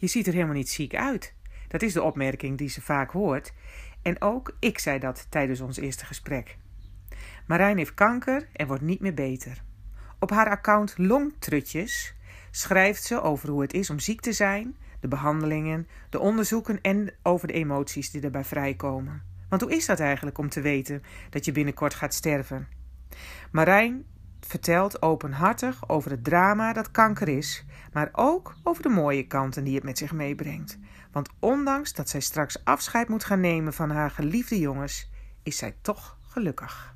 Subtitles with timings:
[0.00, 1.34] je ziet er helemaal niet ziek uit.
[1.68, 3.52] Dat is de opmerking die ze vaak hoort.
[4.02, 6.56] En ook ik zei dat tijdens ons eerste gesprek.
[7.46, 9.62] Marijn heeft kanker en wordt niet meer beter.
[10.18, 12.14] Op haar account Longtrutjes
[12.50, 17.14] schrijft ze over hoe het is om ziek te zijn, de behandelingen, de onderzoeken en
[17.22, 19.22] over de emoties die erbij vrijkomen.
[19.48, 22.68] Want hoe is dat eigenlijk om te weten dat je binnenkort gaat sterven?
[23.50, 24.04] Marijn
[24.46, 29.74] vertelt openhartig over het drama dat kanker is, maar ook over de mooie kanten die
[29.74, 30.78] het met zich meebrengt.
[31.12, 35.10] Want ondanks dat zij straks afscheid moet gaan nemen van haar geliefde jongens,
[35.42, 36.92] is zij toch gelukkig.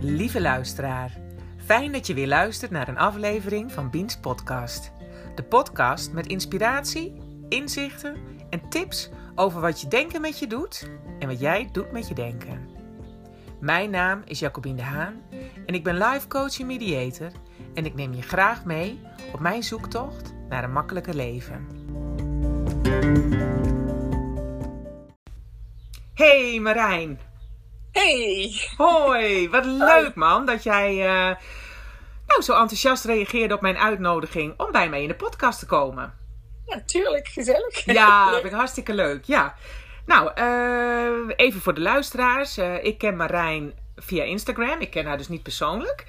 [0.00, 1.18] Lieve luisteraar,
[1.64, 4.92] fijn dat je weer luistert naar een aflevering van Biens Podcast.
[5.34, 7.14] De podcast met inspiratie,
[7.48, 8.16] inzichten
[8.50, 12.14] en tips over wat je denken met je doet en wat jij doet met je
[12.14, 12.73] denken.
[13.64, 15.22] Mijn naam is Jacobine de Haan
[15.66, 17.30] en ik ben life coach en mediator
[17.74, 19.00] en ik neem je graag mee
[19.32, 21.68] op mijn zoektocht naar een makkelijker leven.
[26.14, 27.20] Hey Marijn.
[27.92, 28.52] Hey.
[28.76, 31.36] Hoi, wat leuk man dat jij uh,
[32.26, 36.14] nou, zo enthousiast reageerde op mijn uitnodiging om bij mij in de podcast te komen.
[36.66, 37.84] Ja, tuurlijk, gezellig.
[37.84, 39.24] Ja, dat vind ik hartstikke leuk.
[39.24, 39.54] Ja.
[40.06, 42.58] Nou, uh, even voor de luisteraars.
[42.58, 44.80] Uh, ik ken Marijn via Instagram.
[44.80, 46.04] Ik ken haar dus niet persoonlijk.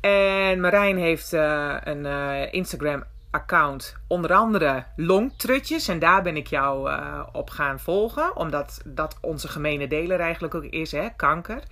[0.00, 2.06] En Marijn heeft uh, een
[2.52, 5.88] Instagram account, onder andere Longtrutjes.
[5.88, 6.90] En daar ben ik jou
[7.32, 8.36] op gaan volgen.
[8.36, 11.62] Omdat dat onze gemene deler eigenlijk ook is, hè, kanker.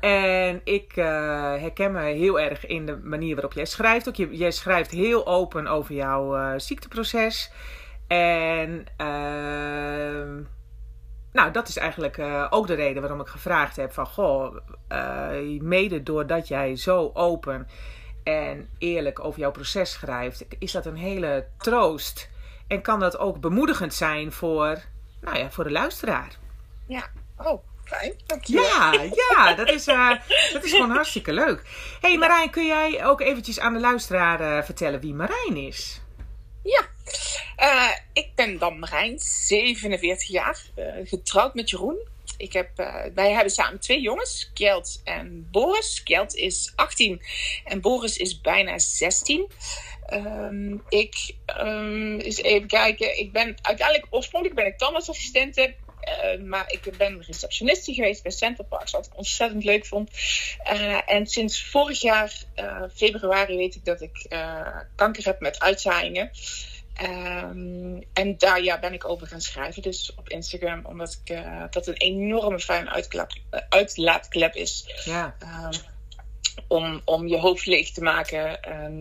[0.00, 4.08] En ik herken me heel erg in de manier waarop jij schrijft.
[4.08, 7.52] Ook jij schrijft heel open over jouw ziekteproces.
[8.08, 10.42] En ehm,
[11.32, 14.06] nou, dat is eigenlijk uh, ook de reden waarom ik gevraagd heb van...
[14.06, 14.56] Goh,
[14.92, 17.68] uh, mede doordat jij zo open
[18.24, 20.44] en eerlijk over jouw proces schrijft...
[20.58, 22.30] is dat een hele troost.
[22.66, 24.82] En kan dat ook bemoedigend zijn voor,
[25.20, 26.36] nou ja, voor de luisteraar.
[26.86, 27.02] Ja,
[27.36, 28.14] oh, fijn.
[28.26, 28.64] Dankjewel.
[28.64, 28.92] Ja,
[29.30, 30.10] ja dat, is, uh,
[30.52, 31.62] dat is gewoon hartstikke leuk.
[32.00, 36.01] hey, Marijn, kun jij ook eventjes aan de luisteraar vertellen wie Marijn is?
[36.62, 36.88] Ja,
[37.58, 42.08] uh, ik ben dan Marijn, 47 jaar, uh, getrouwd met Jeroen.
[42.36, 46.02] Ik heb, uh, wij hebben samen twee jongens, Kjeld en Boris.
[46.02, 47.22] Kjeld is 18
[47.64, 49.50] en Boris is bijna 16.
[50.12, 55.74] Um, ik, um, eens even kijken, ik ben uiteindelijk, oorspronkelijk ben ik tandartsassistente.
[56.08, 60.10] Uh, maar ik ben receptioniste geweest bij Center Parks, wat ik ontzettend leuk vond.
[60.72, 64.26] Uh, en sinds vorig jaar, uh, februari, weet ik dat ik
[64.94, 66.30] kanker heb met uitzaaiingen.
[67.02, 71.86] Um, en daar ja, ben ik over gaan schrijven, dus op Instagram, omdat ik dat
[71.86, 73.38] een enorme fijne uitlaat,
[73.68, 75.02] uitlaatklep is.
[75.04, 75.36] Ja.
[75.40, 75.80] Um,
[76.68, 78.62] om, om je hoofd leeg te maken.
[78.62, 79.00] En,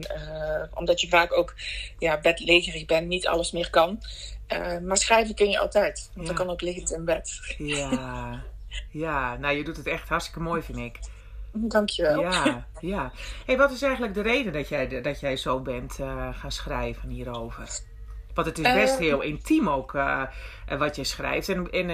[0.74, 1.56] omdat je vaak ook
[2.00, 4.02] ja, bedlegerig bent, niet alles meer kan.
[4.54, 6.10] Uh, maar schrijven kun je altijd.
[6.14, 6.34] Want ja.
[6.34, 7.40] dan kan ook liggend in bed.
[7.58, 8.44] Ja.
[9.06, 11.00] ja, nou je doet het echt hartstikke mooi vind ik.
[11.54, 12.22] Dankjewel.
[12.22, 13.12] Ja, ja.
[13.46, 17.10] Hey, wat is eigenlijk de reden dat jij, dat jij zo bent uh, gaan schrijven
[17.10, 17.70] hierover?
[18.34, 20.24] Want het is best uh, heel intiem ook uh,
[20.78, 21.50] wat je schrijft.
[21.50, 21.90] En, en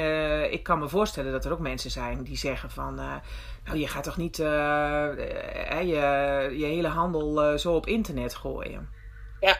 [0.51, 2.95] ik kan me voorstellen dat er ook mensen zijn die zeggen van...
[2.95, 4.45] nou, je gaat toch niet je,
[6.57, 8.89] je hele handel zo op internet gooien?
[9.39, 9.57] Ja.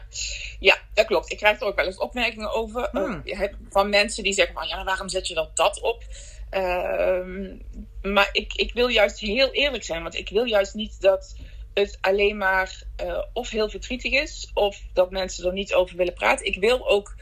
[0.59, 1.31] ja, dat klopt.
[1.31, 2.89] Ik krijg er ook wel eens opmerkingen over.
[2.91, 3.21] Hmm.
[3.23, 6.03] Uh, van mensen die zeggen van ja, waarom zet je dan dat op?
[6.51, 7.55] Uh,
[8.01, 10.03] maar ik, ik wil juist heel eerlijk zijn.
[10.03, 11.35] Want ik wil juist niet dat
[11.73, 14.51] het alleen maar uh, of heel verdrietig is.
[14.53, 16.45] Of dat mensen er niet over willen praten.
[16.45, 17.15] Ik wil ook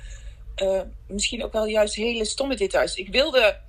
[0.55, 2.95] uh, misschien ook wel juist hele stomme details.
[2.95, 3.59] Ik wilde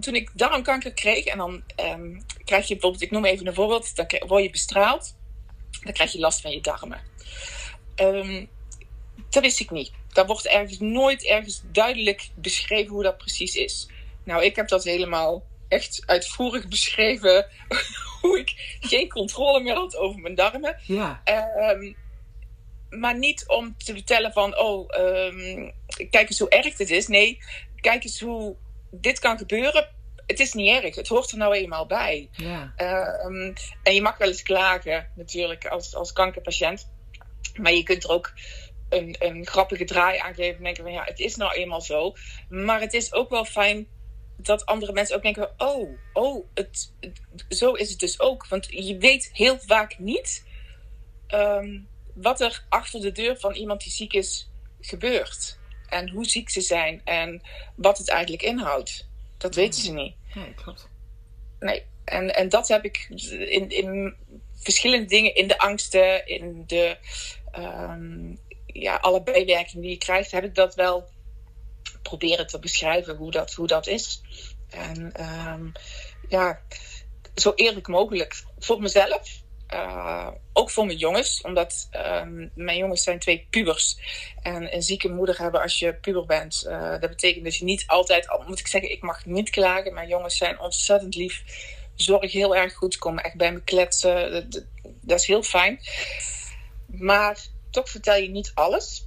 [0.00, 1.24] toen ik darmkanker kreeg.
[1.24, 3.96] En dan um, krijg je bijvoorbeeld, ik noem even een voorbeeld.
[3.96, 5.16] Dan word je bestraald.
[5.82, 7.00] Dan krijg je last van je darmen.
[7.96, 8.48] Um,
[9.30, 9.92] dat wist ik niet.
[10.12, 13.88] Daar wordt ergens nooit ergens duidelijk beschreven hoe dat precies is.
[14.24, 17.46] Nou, ik heb dat helemaal echt uitvoerig beschreven.
[18.20, 20.76] hoe ik geen controle meer had over mijn darmen.
[20.82, 21.22] Ja.
[21.70, 21.96] Um,
[22.90, 25.72] maar niet om te vertellen van, oh, um,
[26.10, 27.08] kijk eens hoe erg dit is.
[27.08, 27.38] Nee,
[27.80, 28.56] kijk eens hoe
[28.90, 29.88] dit kan gebeuren.
[30.26, 30.94] Het is niet erg.
[30.94, 32.28] Het hoort er nou eenmaal bij.
[32.32, 32.74] Ja.
[33.26, 33.52] Um,
[33.82, 36.88] en je mag wel eens klagen, natuurlijk, als, als kankerpatiënt.
[37.54, 38.32] Maar je kunt er ook
[38.88, 40.56] een, een grappige draai aan geven.
[40.56, 42.14] En denken van ja, het is nou eenmaal zo.
[42.48, 43.86] Maar het is ook wel fijn
[44.36, 48.46] dat andere mensen ook denken: oh, oh, het, het, zo is het dus ook.
[48.46, 50.44] Want je weet heel vaak niet
[51.28, 54.50] um, wat er achter de deur van iemand die ziek is
[54.80, 55.58] gebeurt.
[55.88, 57.42] En hoe ziek ze zijn en
[57.76, 59.08] wat het eigenlijk inhoudt.
[59.38, 60.14] Dat weten ze niet.
[60.34, 60.88] Nee, klopt.
[61.60, 64.14] Nee, en, en dat heb ik in, in
[64.54, 66.96] verschillende dingen in de angsten, in de
[67.58, 71.08] um, ja, alle bijwerkingen die je krijgt, heb ik dat wel
[72.02, 74.22] proberen te beschrijven hoe dat, hoe dat is.
[74.70, 75.12] En
[75.50, 75.72] um,
[76.28, 76.60] ja,
[77.34, 79.42] zo eerlijk mogelijk voor mezelf.
[79.74, 83.98] Uh, ook voor mijn jongens, omdat um, mijn jongens zijn twee pubers.
[84.42, 86.64] En een zieke moeder hebben als je puber bent.
[86.66, 89.94] Uh, dat betekent dat je niet altijd, al moet ik zeggen, ik mag niet klagen.
[89.94, 91.42] Mijn jongens zijn ontzettend lief.
[91.94, 94.50] Zorg heel erg goed, komen echt bij me kletsen.
[95.00, 95.80] Dat is heel fijn.
[96.98, 99.06] Maar toch vertel je niet alles.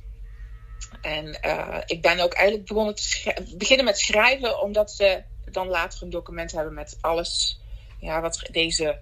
[1.01, 6.03] En uh, ik ben ook eigenlijk begonnen te beginnen met schrijven, omdat ze dan later
[6.03, 7.59] een document hebben met alles
[7.99, 8.99] ja, wat er deze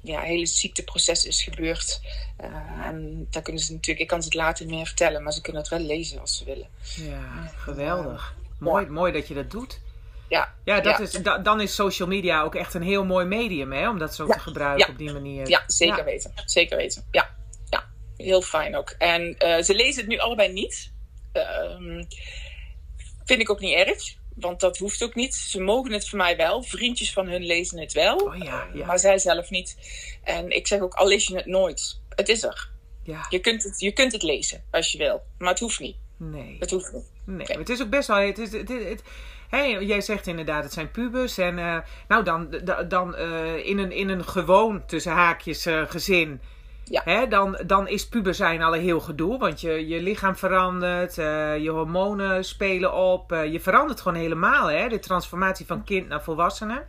[0.00, 2.00] ja, hele ziekteproces is gebeurd.
[2.40, 5.40] Uh, en daar kunnen ze natuurlijk, ik kan ze het later meer vertellen, maar ze
[5.40, 6.68] kunnen het wel lezen als ze willen.
[6.96, 8.34] Ja, geweldig.
[8.58, 9.80] mooi, mooi dat je dat doet.
[10.28, 13.72] Ja, ja, dat Is, da, dan is social media ook echt een heel mooi medium,
[13.72, 13.88] hè?
[13.88, 15.48] Om dat zo te gebruiken op die manier.
[15.48, 16.32] Ja, zeker weten.
[16.44, 17.04] Zeker weten.
[17.10, 17.30] Ja.
[18.22, 18.94] Heel fijn ook.
[18.98, 20.92] En uh, ze lezen het nu allebei niet.
[21.32, 22.02] Uh,
[23.24, 24.18] vind ik ook niet erg.
[24.34, 25.34] Want dat hoeft ook niet.
[25.34, 26.62] Ze mogen het voor mij wel.
[26.62, 28.16] Vriendjes van hun lezen het wel.
[28.16, 28.86] Oh, ja, ja.
[28.86, 29.76] Maar zij zelf niet.
[30.24, 32.00] En ik zeg ook, al lees je het nooit.
[32.08, 32.70] Het is er.
[33.02, 33.26] Ja.
[33.28, 35.22] Je, kunt het, je kunt het lezen als je wil.
[35.38, 35.96] Maar het hoeft niet.
[36.16, 36.56] Nee.
[36.58, 37.10] Het hoeft niet.
[37.24, 37.56] Nee, okay.
[37.56, 38.16] het is ook best wel...
[38.16, 39.02] Het is, het, het,
[39.48, 41.38] Hey, jij zegt inderdaad, het zijn pubers.
[41.38, 41.78] En uh,
[42.08, 46.40] nou, dan, dan uh, in, een, in een gewoon, tussen haakjes, uh, gezin...
[46.90, 47.02] Ja.
[47.04, 49.38] Hè, dan, dan is puber zijn al een heel gedoe.
[49.38, 53.32] Want je, je lichaam verandert, uh, je hormonen spelen op.
[53.32, 54.88] Uh, je verandert gewoon helemaal, hè?
[54.88, 56.82] de transformatie van kind naar volwassene.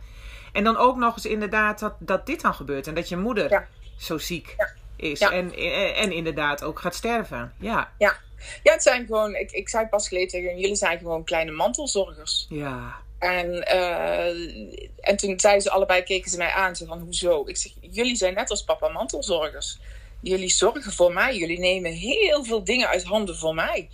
[0.52, 2.86] En dan ook nog eens inderdaad dat, dat dit dan gebeurt.
[2.86, 3.66] En dat je moeder ja.
[3.98, 4.70] zo ziek ja.
[4.96, 5.18] is.
[5.18, 5.30] Ja.
[5.30, 7.52] En, en, en inderdaad ook gaat sterven.
[7.58, 8.16] Ja, ja.
[8.62, 12.46] ja het zijn gewoon, ik, ik zei pas geleden tegen jullie zijn gewoon kleine mantelzorgers.
[12.48, 13.01] Ja.
[13.22, 17.42] En, uh, en toen zeiden ze allebei, keken ze mij aan, zo van, hoezo?
[17.46, 19.78] Ik zeg, jullie zijn net als papa mantelzorgers.
[20.20, 21.36] Jullie zorgen voor mij.
[21.36, 23.88] Jullie nemen heel veel dingen uit handen voor mij.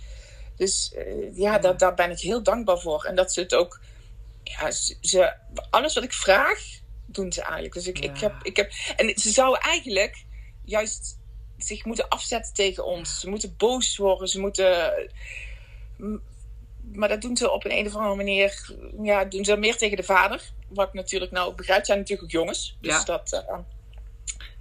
[0.55, 3.03] Dus uh, ja, daar, daar ben ik heel dankbaar voor.
[3.03, 3.79] En dat ze het ook,
[4.43, 4.71] ja,
[5.01, 5.33] ze,
[5.69, 6.63] alles wat ik vraag,
[7.05, 7.73] doen ze eigenlijk.
[7.73, 8.11] Dus ik, Ja.
[8.13, 10.23] ik, heb, ik heb, en ze zouden eigenlijk
[10.65, 11.17] juist
[11.57, 13.19] zich moeten afzetten tegen ons.
[13.19, 14.93] Ze moeten boos worden, ze moeten
[16.93, 18.71] maar dat doen ze op een, een of andere manier.
[19.01, 20.41] Ja, doen ze meer tegen de vader.
[20.67, 22.77] Wat ik natuurlijk nou begrijp, zijn natuurlijk ook jongens.
[22.81, 23.03] Dus Ja.
[23.03, 23.43] dat.
[23.49, 23.57] Uh,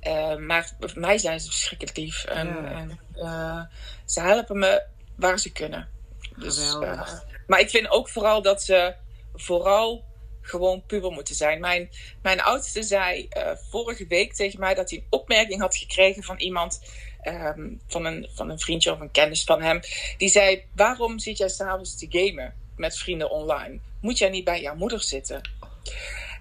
[0.03, 2.25] uh, maar voor mij zijn ze verschrikkelijk lief.
[2.25, 2.71] En, Ja.
[2.71, 3.63] en uh,
[4.05, 4.83] ze helpen me
[5.17, 5.89] waar ze kunnen.
[6.37, 7.09] Dus, uh,
[7.47, 8.95] maar ik vind ook vooral dat ze
[9.35, 10.05] vooral
[10.41, 11.61] gewoon puber moeten zijn.
[11.61, 11.91] Mijn,
[12.23, 13.29] mijn oudste zei
[13.71, 16.81] vorige week tegen mij dat hij een opmerking had gekregen van iemand.
[17.25, 19.81] Um, van, een, van een vriendje of een kennis van hem.
[20.17, 23.79] Die zei: Waarom zit jij s'avonds te gamen met vrienden online?
[24.01, 25.51] Moet jij niet bij jouw moeder zitten?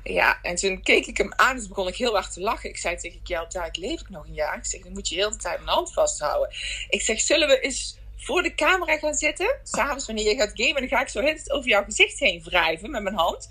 [0.03, 2.69] Ja, en toen keek ik hem aan toen begon ik heel hard te lachen.
[2.69, 4.57] Ik zei tegen Kjell, daar leef ik nog een jaar.
[4.57, 6.49] Ik zeg, dan moet je heel de tijd mijn hand vasthouden.
[6.89, 9.59] Ik zeg, zullen we eens voor de camera gaan zitten?
[9.63, 12.91] S'avonds wanneer je gaat gamen, dan ga ik zo het over jouw gezicht heen wrijven
[12.91, 13.49] met mijn hand.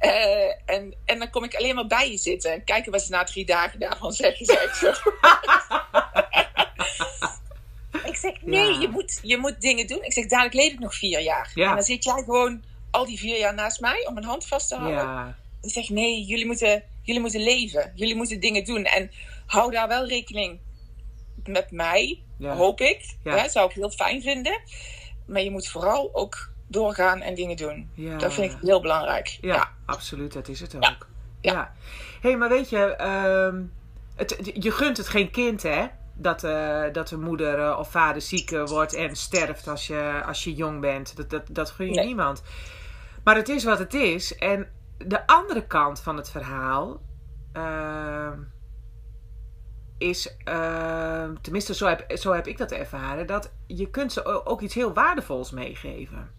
[0.00, 2.52] Uh, en, en dan kom ik alleen maar bij je zitten.
[2.52, 4.92] En kijken wat ze na drie dagen daarvan zeggen, zo.
[8.04, 8.80] ik zeg, nee, Ja.
[8.80, 10.02] je, moet, je moet dingen doen.
[10.02, 11.50] Ik zeg, dadelijk leef ik nog vier jaar.
[11.54, 11.68] Ja.
[11.68, 14.68] En dan zit jij gewoon al die vier jaar naast mij om mijn hand vast
[14.68, 14.98] te houden.
[15.02, 17.92] Ja, Ik zeg nee, jullie moeten, jullie moeten leven.
[17.94, 18.84] Jullie moeten dingen doen.
[18.84, 19.10] En
[19.46, 20.58] hou daar wel rekening
[21.44, 22.54] met mij, Ja.
[22.54, 23.16] hoop ik.
[23.24, 23.36] Ja.
[23.36, 24.60] Hè, zou ik heel fijn vinden.
[25.26, 27.90] Maar je moet vooral ook doorgaan en dingen doen.
[27.94, 28.16] ja.
[28.16, 29.38] Dat vind ik heel belangrijk.
[29.40, 29.70] Ja, Ja.
[29.86, 31.06] absoluut, dat is het ook.
[31.40, 31.74] Ja.
[32.20, 33.62] Hé, hey, maar weet je, ehm,
[34.16, 35.86] het, je gunt het geen kind, hè?
[36.20, 40.22] Dat, eh, dat de moeder eh, of vader ziek eh, wordt en sterft als je,
[40.26, 41.16] als je jong bent.
[41.16, 42.06] Dat, dat, dat gun je Nee.
[42.06, 42.42] niemand.
[43.24, 44.36] Maar het is wat het is.
[44.36, 47.06] En de andere kant van het verhaal
[49.98, 50.36] is,
[51.40, 54.92] tenminste zo heb, zo heb ik dat ervaren, dat je kunt ze ook iets heel
[54.92, 56.30] waardevols meegeven.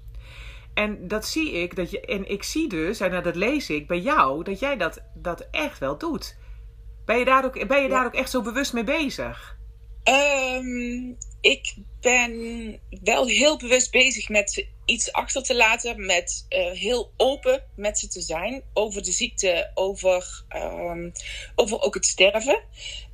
[0.73, 3.99] En dat zie ik, dat je, en ik zie dus, en dat lees ik bij
[3.99, 6.37] jou, dat jij dat, dat echt wel doet.
[7.05, 9.57] Ben je daar ook, ben je daar ook echt zo bewust mee bezig?
[10.09, 16.05] Ehm, ik ben wel heel bewust bezig met iets achter te laten.
[16.05, 18.63] Met eh, heel open met ze te zijn.
[18.73, 21.09] Over de ziekte, over, ehm,
[21.55, 22.63] over ook het sterven.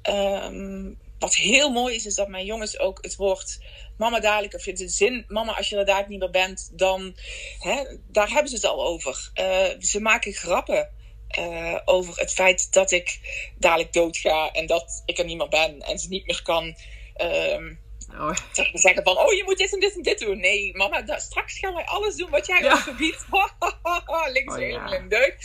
[0.01, 3.59] Ehm, wat heel mooi is, is dat mijn jongens ook het woord
[3.97, 7.15] mama dadelijk, of het zin, mama als je er dadelijk niet meer bent, dan,
[7.59, 9.29] hè, daar hebben ze het al over.
[9.33, 10.89] Eh, ze maken grappen
[11.35, 13.19] eh, over het feit dat ik
[13.57, 16.75] dadelijk doodga en dat ik er niet meer ben en ze niet meer kan
[17.15, 17.73] ehm,
[18.11, 18.35] Oh,
[18.73, 20.39] zeggen van, oh je moet dit en dit en dit doen.
[20.39, 22.71] Nee, mama, da- straks gaan wij alles doen wat jij Ja.
[22.71, 23.25] ons verbiedt.
[24.33, 24.97] Links Oh, helemaal ja.
[24.99, 25.37] in deuk.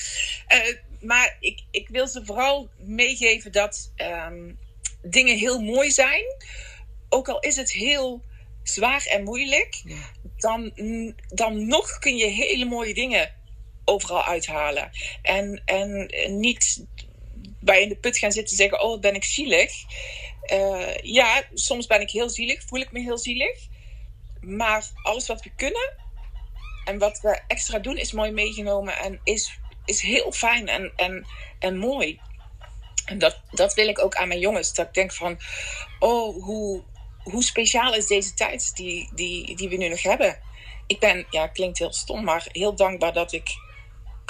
[0.46, 4.52] Eh, maar ik, ik wil ze vooral meegeven dat, ehm,
[5.02, 6.24] dingen heel mooi zijn,
[7.08, 8.22] ook al is het heel
[8.62, 9.82] zwaar en moeilijk,
[10.36, 10.72] dan,
[11.28, 13.34] dan nog kun je hele mooie dingen
[13.90, 14.90] overal uithalen.
[15.22, 16.86] En, en niet
[17.60, 19.72] bij in de put gaan zitten zeggen: Oh, ben ik zielig.
[20.52, 23.58] Uh, ja, soms ben ik heel zielig, voel ik me heel zielig.
[24.40, 25.94] Maar alles wat we kunnen
[26.84, 31.26] en wat we extra doen is mooi meegenomen en is, is heel fijn en, en,
[31.58, 32.20] en mooi.
[33.04, 34.74] En dat, dat wil ik ook aan mijn jongens.
[34.74, 35.38] Dat ik denk van,
[35.98, 36.82] oh, hoe,
[37.22, 40.38] hoe speciaal is deze tijd die, die, die we nu nog hebben.
[40.86, 43.48] Ik ben, ja, klinkt heel stom, maar heel dankbaar dat ik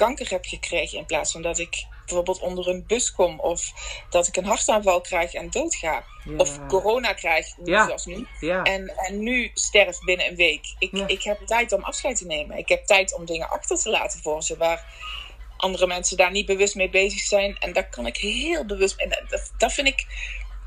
[0.04, 3.72] kanker heb gekregen in plaats van dat ik bijvoorbeeld onder een bus kom of
[4.10, 6.04] dat ik een hartaanval krijg en doodga.
[6.36, 7.86] Of corona krijg, ja.
[7.86, 8.26] zoals nu.
[8.40, 8.62] Ja.
[8.62, 10.74] En, en nu sterf binnen een week.
[10.78, 12.58] Ik, ik heb tijd om afscheid te nemen.
[12.58, 14.84] Ik heb tijd om dingen achter te laten voor ze waar
[15.56, 17.56] andere mensen daar niet bewust mee bezig zijn.
[17.58, 19.00] En daar kan ik heel bewust.
[19.00, 20.06] En dat, dat, vind ik,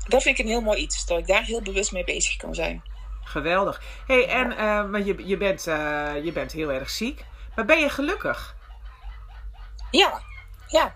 [0.08, 1.06] dat vind ik een heel mooi iets.
[1.06, 2.82] Dat ik daar heel bewust mee bezig kan zijn.
[3.24, 3.82] Geweldig.
[4.06, 7.24] hey, en uh, je, je, bent, uh, je bent heel erg ziek.
[7.54, 8.54] Maar ben je gelukkig?
[9.96, 10.22] Ja,
[10.68, 10.94] ja.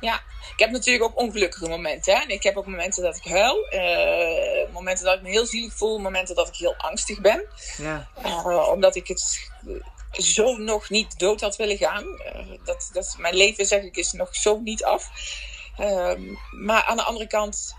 [0.00, 0.14] Ja,
[0.52, 2.14] ik heb natuurlijk ook ongelukkige momenten.
[2.14, 2.22] Hè?
[2.22, 3.66] En ik heb ook momenten dat ik huil.
[3.70, 5.98] Uh, momenten dat ik me heel zielig voel.
[5.98, 7.44] Momenten dat ik heel angstig ben.
[7.76, 8.08] Ja.
[8.26, 9.48] Uh, omdat ik het
[10.12, 12.04] zo nog niet dood had willen gaan.
[12.04, 15.10] Uh, dat, dat, mijn leven, zeg ik, is nog zo niet af.
[15.76, 17.76] Ehm, maar aan de andere kant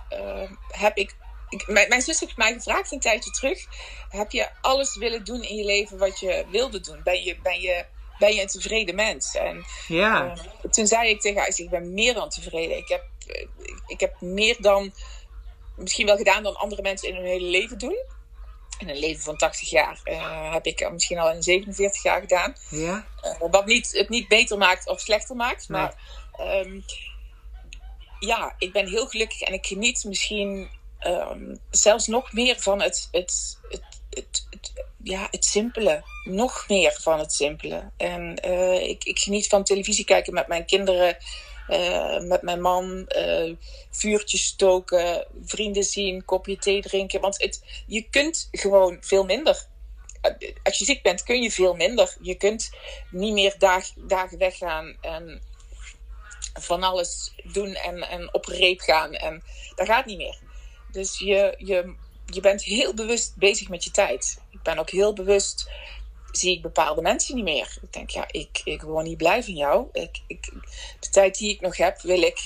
[0.71, 1.15] heb ik,
[1.49, 3.65] ik mijn, mijn, zus heeft mij gevraagd een tijdje terug.
[4.09, 7.01] Heb je alles willen doen in je leven wat je wilde doen?
[7.03, 7.85] Ben je, ben je
[8.21, 9.35] ben je een tevreden mens?
[9.35, 10.25] En ja.
[10.25, 12.77] Uh, toen zei ik tegen haar, ik ben meer dan tevreden.
[12.77, 13.47] Ik heb, eh,
[13.87, 14.93] ik heb meer dan,
[15.75, 17.97] misschien wel gedaan dan andere mensen in hun hele leven doen.
[18.79, 22.55] In een leven van 80 jaar uh, heb ik misschien al in 47 jaar gedaan.
[22.69, 23.05] Ja.
[23.39, 25.69] wat niet, het niet beter maakt of slechter maakt.
[25.69, 25.95] Maar
[26.39, 26.83] um,
[28.19, 30.69] ja, ik ben heel gelukkig en ik geniet misschien
[31.07, 34.73] um, zelfs nog meer van het, het, het, het, het
[35.03, 36.03] ja, het simpele.
[36.23, 37.91] Nog meer van het simpele.
[37.97, 41.17] En uh, ik, ik geniet van televisie kijken met mijn kinderen.
[41.69, 43.55] Uh, met mijn man, uh,
[43.89, 47.21] vuurtjes stoken, vrienden zien, kopje thee drinken.
[47.21, 49.65] Want het, je kunt gewoon veel minder.
[50.63, 52.15] Als je ziek bent, kun je veel minder.
[52.21, 52.69] Je kunt
[53.11, 55.41] niet meer dag, dagen weggaan en
[56.59, 59.13] van alles doen en, en op reep gaan.
[59.13, 59.43] En
[59.75, 60.39] dat gaat niet meer.
[60.91, 65.69] Dus je, je, je bent heel bewust bezig met je tijd ben ook heel bewust,
[66.31, 67.77] zie ik bepaalde mensen niet meer.
[67.81, 69.87] Ik denk, ja, ik, ik word niet blij van jou.
[69.91, 70.51] Ik, ik,
[70.99, 72.39] de tijd die ik nog heb, wil ik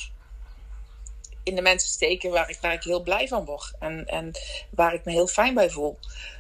[1.44, 3.72] in de mensen steken waar ik, waar ik heel blij van word.
[3.80, 4.32] En, en
[4.70, 6.00] waar ik me heel fijn bij voel.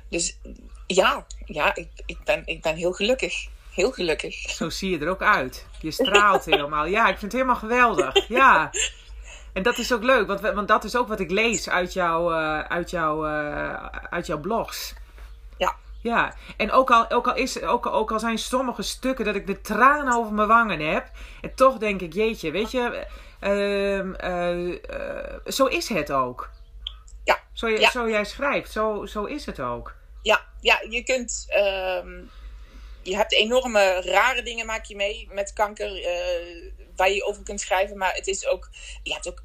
[0.10, 0.38] Dus
[0.88, 3.48] ja, ja ik, ik, ben, ik ben heel gelukkig.
[3.72, 4.36] Heel gelukkig.
[4.36, 5.66] Zo zie je er ook uit.
[5.82, 6.86] Je straalt helemaal.
[6.86, 8.28] Ja, ik vind het helemaal geweldig.
[8.28, 8.72] Ja.
[9.54, 12.34] En dat is ook leuk, want, want dat is ook wat ik lees uit, jou,
[12.34, 14.94] uh, uit, jou, uh, uit jouw blogs.
[16.06, 19.48] Ja, en ook al, ook, al is, ook, ook al zijn sommige stukken dat ik
[19.48, 21.10] de tranen over mijn wangen heb.
[21.42, 23.06] En toch denk ik, jeetje, weet je,
[23.42, 26.50] uh, uh, zo is het ook.
[27.24, 27.40] Ja.
[27.54, 27.92] Zo, ja.
[27.92, 29.96] zo jij schrijft, zo, zo is het ook.
[30.22, 31.46] Ja, ja je kunt.
[31.48, 32.22] Ehm,
[33.02, 36.00] je hebt enorme rare dingen maak je mee met kanker.
[36.00, 37.98] Uh, waar je over kunt schrijven.
[37.98, 38.70] Maar het is ook.
[39.04, 39.42] Je hebt ook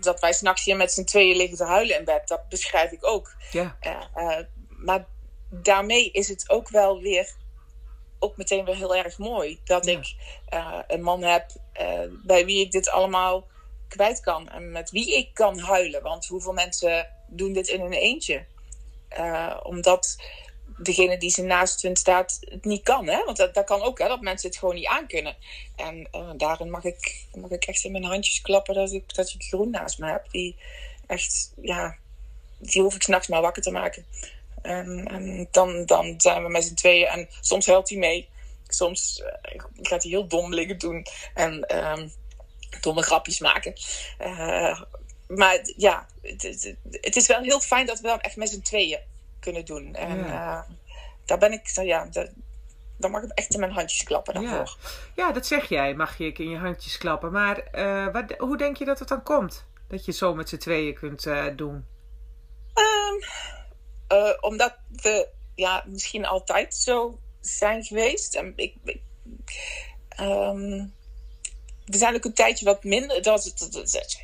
[0.00, 2.28] dat wij s'nachts hier met z'n tweeën liggen te huilen in bed.
[2.28, 3.34] Dat beschrijf ik ook.
[3.50, 3.76] Ja.
[4.16, 4.38] Uh,
[4.84, 5.06] maar
[5.48, 7.34] daarmee is het ook wel weer
[8.18, 10.14] ook meteen weer heel erg mooi dat ik
[10.52, 11.46] uh, een man heb
[11.80, 13.46] uh, bij wie ik dit allemaal
[13.88, 16.02] kwijt kan en met wie ik kan huilen.
[16.02, 18.44] Want hoeveel mensen doen dit in hun eentje?
[19.18, 20.16] Uh, omdat
[20.78, 23.08] degene die ze naast hun staat het niet kan.
[23.08, 23.24] Hè?
[23.24, 25.36] Want dat, dat kan ook, hè, dat mensen het gewoon niet aankunnen.
[25.76, 29.42] En daarin mag ik, mag ik echt in mijn handjes klappen dat ik, dat ik
[29.42, 30.30] Groen naast me heb.
[30.30, 30.56] Die
[31.06, 31.96] echt, ja,
[32.58, 34.06] die hoef ik s'nachts maar wakker te maken.
[34.62, 37.06] En, en dan, dan zijn we met z'n tweeën.
[37.06, 38.28] En soms helpt hij mee.
[38.68, 41.06] Soms uh, gaat hij heel dom liggen doen.
[41.34, 42.12] En um,
[42.80, 43.72] domme grapjes maken.
[44.20, 44.80] Uh,
[45.28, 49.00] maar ja, het, het, is wel heel fijn dat we dan echt met z'n tweeën
[49.40, 49.94] kunnen doen.
[49.94, 50.66] En ja.
[50.68, 50.74] uh,
[51.24, 52.08] daar ben ik, ja,
[52.96, 54.76] dan mag ik echt in mijn handjes klappen daarvoor.
[54.80, 55.24] Ja.
[55.26, 57.32] ja, dat zeg jij, mag je in je handjes klappen.
[57.32, 57.64] Maar
[58.12, 59.64] wat, hoe denk je dat het dan komt?
[59.88, 61.22] Dat je zo met z'n tweeën kunt
[61.56, 61.86] doen?
[62.74, 63.22] Um,
[64.12, 68.34] uh, omdat we ja, misschien altijd zo zijn geweest.
[68.34, 69.00] En ik, ik
[70.20, 70.94] um,
[71.84, 73.22] we zijn ook een tijdje wat minder.
[73.22, 74.18] Dat, dat, dat,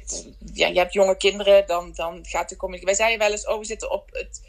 [0.52, 2.96] ja, je hebt jonge kinderen, dan, dan gaat de communicatie.
[2.96, 4.42] Wij zeiden wel eens: oh, we zitten op het.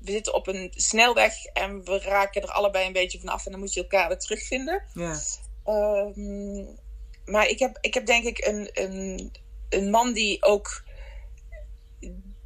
[0.00, 3.60] We zitten op een snelweg en we raken er allebei een beetje vanaf en dan
[3.60, 4.82] moet je elkaar weer terugvinden.
[4.94, 5.20] Ja.
[5.66, 6.78] Um,
[7.24, 9.32] maar ik heb, ik heb denk ik een, een,
[9.68, 10.84] een man die ook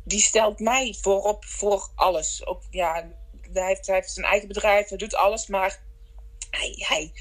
[0.05, 2.47] die stelt mij voorop voor alles.
[2.47, 3.11] Ook, ja,
[3.53, 5.81] hij heeft, hij heeft zijn eigen bedrijf, hij doet alles, maar
[6.51, 7.13] hij, hij,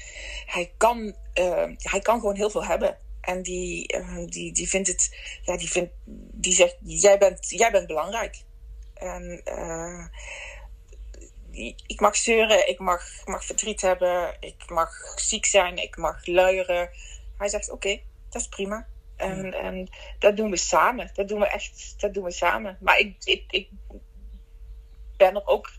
[0.46, 2.98] hij, kan, uh, hij kan gewoon heel veel hebben.
[3.20, 5.92] En die, uh, die, die vindt het, ja, die, vindt,
[6.30, 8.42] die zegt: jij bent, jij bent belangrijk.
[8.94, 10.04] En uh,
[11.86, 16.90] ik mag zeuren, ik mag, mag verdriet hebben, ik mag ziek zijn, ik mag luieren.
[17.38, 18.86] Hij zegt: Oké, dat is prima.
[19.20, 21.10] En, en dat doen we samen.
[21.14, 22.78] Dat doen we echt, dat doen we samen.
[22.80, 23.68] Maar ik, ik, ik
[25.16, 25.70] ben er ook,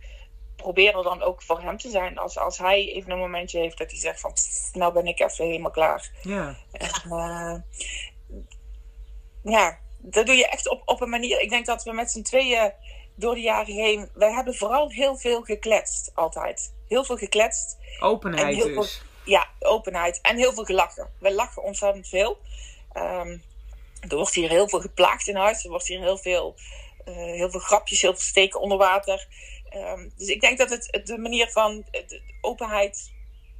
[0.55, 2.17] probeer er dan ook voor hem te zijn.
[2.17, 4.33] Als, als hij even een momentje heeft dat hij zegt van,
[4.73, 6.11] nou ben ik even helemaal klaar.
[6.21, 6.57] Ja.
[6.71, 7.55] En, uh,
[9.43, 11.41] ja, dat doe je echt op, op een manier.
[11.41, 12.73] Ik denk dat we met z'n tweeën
[13.15, 16.73] door de jaren heen, wij hebben vooral heel veel gekletst altijd.
[16.87, 17.77] Heel veel gekletst.
[17.99, 18.97] Openheid heel dus.
[18.97, 20.21] Veel, ja, openheid.
[20.21, 21.13] En heel veel gelachen.
[21.19, 22.37] We lachen ontzettend veel.
[22.97, 23.43] Um,
[24.09, 25.63] er wordt hier heel veel geplaagd in huis.
[25.63, 26.55] Er wordt hier heel veel,
[27.07, 29.27] uh, heel veel grapjes, heel veel steken onder water.
[29.75, 33.11] Um, dus ik denk dat het, de manier van de openheid,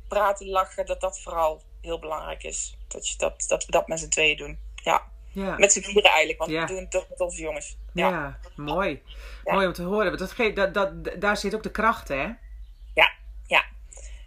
[0.08, 2.78] praten, lachen, dat dat vooral heel belangrijk is.
[2.88, 4.60] Dat, je dat, dat we dat met z'n tweeën doen.
[4.76, 5.10] Ja.
[5.34, 5.58] Ja.
[5.58, 6.62] Met z'n vieren eigenlijk, want Ja.
[6.62, 7.78] we doen het toch met onze jongens.
[7.94, 8.40] Ja, Ja.
[8.56, 9.02] mooi.
[9.44, 10.06] Mooi om te horen.
[10.06, 12.30] Want dat geeft, dat, dat, daar zit ook de kracht, hè?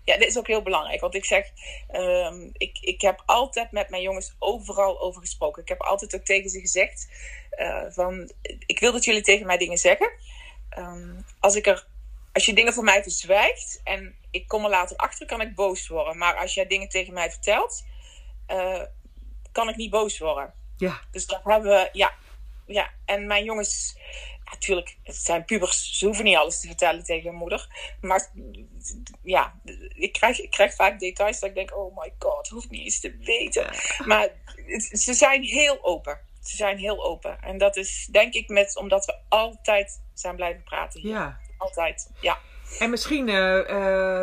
[0.05, 1.01] Ja, dit is ook heel belangrijk.
[1.01, 1.51] Want ik zeg,
[1.89, 5.63] ehm, ik, ik heb altijd met mijn jongens overal over gesproken.
[5.63, 7.09] Ik heb altijd ook tegen ze gezegd
[7.51, 8.33] eh, van,
[8.67, 10.11] ik wil dat jullie tegen mij dingen zeggen.
[10.69, 11.87] Ehm, als, ik er,
[12.33, 15.89] als je dingen voor mij verzwijgt en ik kom er later achter, kan ik boos
[15.89, 16.19] worden.
[16.19, 17.85] Maar als jij dingen tegen mij vertelt,
[18.47, 18.83] eh,
[19.53, 20.55] kan ik niet boos worden.
[20.77, 21.01] Ja.
[21.11, 22.13] Dus dat hebben we, ja.
[22.67, 22.91] ja.
[23.05, 23.99] En mijn jongens,
[24.55, 27.69] natuurlijk, het zijn pubers, ze hoeven niet alles te vertellen tegen hun moeder.
[28.01, 28.31] Maar
[29.23, 29.55] ja,
[29.95, 32.85] ik krijg, ik krijg vaak details dat ik denk, oh my god, hoef ik niet
[32.85, 33.67] eens te weten.
[34.05, 34.29] Maar
[34.67, 36.21] het- ze zijn heel open.
[36.43, 37.43] Ze zijn heel open.
[37.43, 41.11] En dat is denk ik met, omdat we altijd zijn blijven praten hier.
[41.11, 41.39] Ja.
[41.59, 42.39] Altijd, ja.
[42.79, 43.59] En misschien eh,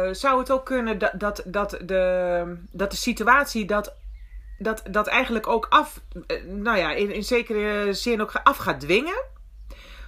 [0.08, 3.96] eh, zou het ook kunnen dat, dat, dat, de, dat de situatie dat,
[4.58, 8.80] dat, dat eigenlijk ook af, eh, nou ja, in, in zekere zin ook af gaat
[8.80, 9.24] dwingen.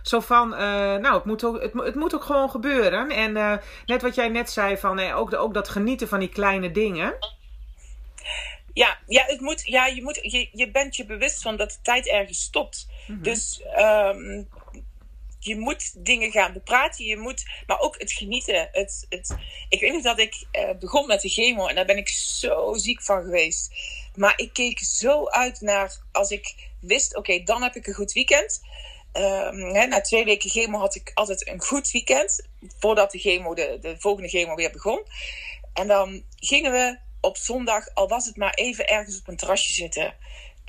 [0.04, 0.60] Zo van, eh,
[0.96, 3.10] nou, het moet, ook, het, het moet ook gewoon gebeuren.
[3.10, 6.30] En eh, net wat jij net zei, van, eh, ook, ook dat genieten van die
[6.30, 7.16] kleine dingen.
[8.74, 11.78] Ja, ja, het moet, ja je, moet, je, je bent je bewust van dat de
[11.82, 12.88] tijd ergens stopt.
[13.08, 13.22] Mhm.
[13.22, 14.44] Dus ehm,
[15.40, 17.06] je moet dingen gaan bepraten.
[17.06, 18.70] Je moet, maar ook het genieten.
[18.72, 19.36] Het, het,
[19.70, 20.46] ik weet nog dat ik
[20.80, 23.72] begon met de chemo en daar ben ik zo ziek van geweest.
[24.16, 28.12] Maar ik keek zo uit naar als ik wist, oké, dan heb ik een goed
[28.12, 28.62] weekend.
[29.14, 32.48] Ehm, hè, na twee weken chemo had ik altijd een goed weekend.
[32.80, 35.02] Voordat de, chemo, de, de volgende chemo weer begon.
[35.74, 39.74] En dan gingen we op zondag, al was het maar even ergens op een terrasje
[39.74, 40.16] zitten.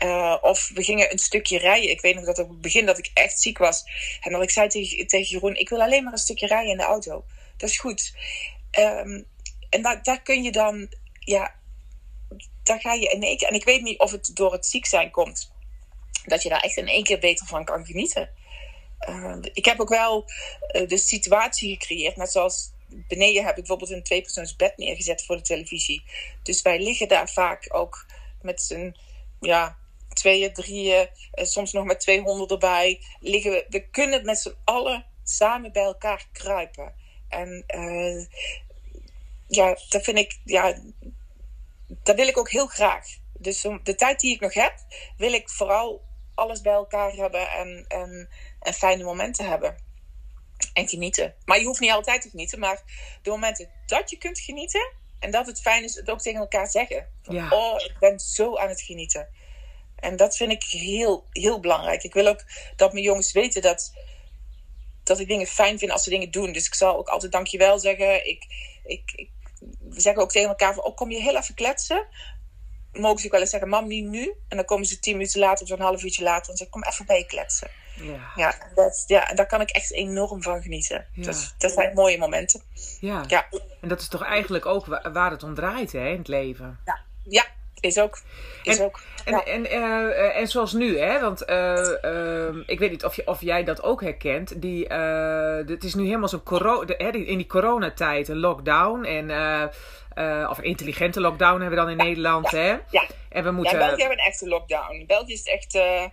[0.04, 1.90] Uh, of we gingen een stukje rijden.
[1.90, 3.84] Ik weet nog dat op het begin dat ik echt ziek was.
[4.20, 6.76] En dat ik zei tegen, tegen Jeroen, ik wil alleen maar een stukje rijden in
[6.76, 7.24] de auto.
[7.56, 8.14] Dat is goed.
[8.78, 9.26] Um,
[9.70, 11.54] en daar, kun je dan, ja,
[12.62, 13.48] daar ga je in keer.
[13.48, 15.52] En ik weet niet of het door het ziek zijn komt.
[16.24, 18.30] Dat je daar echt in één keer beter van kan genieten.
[19.08, 20.24] Uh, ik heb ook wel
[20.72, 22.72] uh, de situatie gecreëerd, net zoals
[23.08, 26.04] beneden heb ik bijvoorbeeld een tweepersoons bed neergezet voor de televisie.
[26.42, 28.06] Dus wij liggen daar vaak ook
[28.42, 28.96] met z'n
[29.40, 29.76] ja,
[30.08, 33.00] tweeën, drieën, eh, soms nog met twee honden erbij.
[33.20, 36.94] Liggen we, we kunnen met z'n allen samen bij elkaar kruipen.
[37.28, 38.26] En uh,
[39.48, 40.78] ja, dat vind ik, ja,
[41.86, 43.06] dat wil ik ook heel graag.
[43.44, 44.74] Dus de tijd die ik nog heb,
[45.16, 46.02] wil ik vooral
[46.34, 48.28] alles bij elkaar hebben en, en,
[48.60, 49.76] en fijne momenten hebben
[50.72, 51.34] en genieten.
[51.44, 52.82] Maar je hoeft niet altijd te genieten, maar
[53.22, 56.70] de momenten dat je kunt genieten en dat het fijn is, het ook tegen elkaar
[56.70, 57.08] zeggen.
[57.22, 57.48] Van, Ja.
[57.50, 59.28] Oh, ik ben zo aan het genieten.
[59.96, 62.02] En dat vind ik heel, heel belangrijk.
[62.02, 62.44] Ik wil ook
[62.76, 63.92] dat mijn jongens weten dat,
[65.02, 66.52] dat ik dingen fijn vind als ze dingen doen.
[66.52, 68.28] Dus ik zal ook altijd dankjewel zeggen.
[68.28, 68.46] Ik,
[68.84, 69.30] ik, ik,
[69.80, 72.06] we zeggen ook tegen elkaar van, oh, kom je heel even kletsen?
[72.94, 74.32] Mogen ze ook wel eens zeggen, mam, niet nu.
[74.48, 76.90] En dan komen ze tien minuten later of zo'n half uurtje later en zeggen, kom
[76.92, 77.68] even bij je kletsen.
[77.94, 78.30] Ja.
[78.36, 81.06] Ja, dat, ja, en daar kan ik echt enorm van genieten.
[81.12, 81.22] Ja.
[81.22, 82.62] Dus, dat zijn mooie momenten.
[83.00, 83.24] Ja.
[83.26, 83.46] Ja,
[83.80, 86.78] En dat is toch eigenlijk ook wa- waar het om draait, hè, in het leven.
[87.24, 87.44] ja
[87.84, 88.20] is ook.
[88.62, 89.00] Is En- ook.
[89.24, 89.44] En, Ja.
[89.44, 93.26] en, eh, eh, en zoals nu, hè, want eh, ehm, ik weet niet of, je,
[93.26, 94.62] of jij dat ook herkent.
[94.62, 94.86] Die,
[95.66, 99.04] het is nu helemaal zo'n corona, in die coronatijd een lockdown.
[99.04, 99.30] En,
[100.14, 102.50] eh, of intelligente lockdown hebben we dan in Nederland.
[102.50, 102.68] Hè?
[102.90, 103.06] ja.
[103.28, 103.72] En we Ja, moeten.
[103.72, 104.92] in België hebben we een echte lockdown.
[104.94, 106.04] In België is het echt, eh,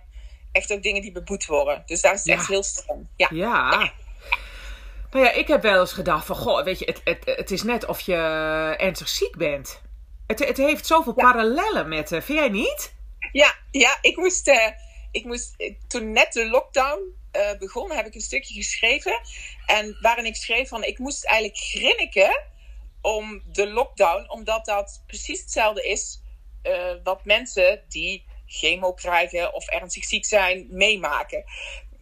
[0.52, 1.82] echt ook dingen die beboet worden.
[1.86, 2.34] Dus daar is het Ja.
[2.34, 3.06] echt heel streng.
[3.16, 3.28] Ja.
[3.32, 3.92] Ja.
[5.10, 7.62] Nou ja, ik heb wel eens gedacht van, goh, weet je, het, het, het is
[7.62, 8.14] net of je
[8.78, 9.82] ernstig ziek bent.
[10.26, 11.30] Het, het heeft zoveel Ja.
[11.32, 12.94] parallellen met, eh, vind jij niet?
[13.32, 14.50] Ja, ja ik moest,
[15.10, 15.54] ik moest
[15.88, 17.00] toen net de lockdown
[17.58, 19.20] begon, heb ik een stukje geschreven.
[19.66, 22.40] En waarin ik schreef van ik moest eigenlijk grinniken
[23.02, 26.20] om de lockdown, omdat dat precies hetzelfde is
[26.62, 31.44] uh, wat mensen die chemo krijgen of ernstig ziek zijn, meemaken.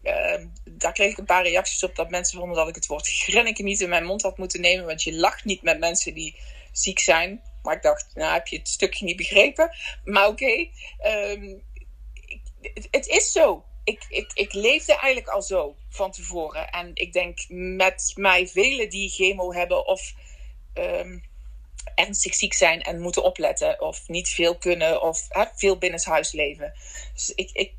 [0.03, 3.07] Uh, daar kreeg ik een paar reacties op dat mensen vonden dat ik het woord
[3.07, 6.35] grinniken niet in mijn mond had moeten nemen, want je lacht niet met mensen die
[6.71, 7.41] ziek zijn.
[7.61, 9.75] Maar ik dacht, nou heb je het stukje niet begrepen.
[10.03, 10.69] Maar oké,
[12.61, 13.65] het, het is zo.
[13.83, 16.69] Ik, ik, ik leefde eigenlijk al zo van tevoren.
[16.69, 20.13] En ik denk met mij velen die chemo hebben of
[20.73, 21.23] um,
[21.95, 23.81] ernstig ziek zijn en moeten opletten.
[23.81, 26.73] Of niet veel kunnen of hè, veel binnenshuis leven.
[27.13, 27.73] Dus ik, ik,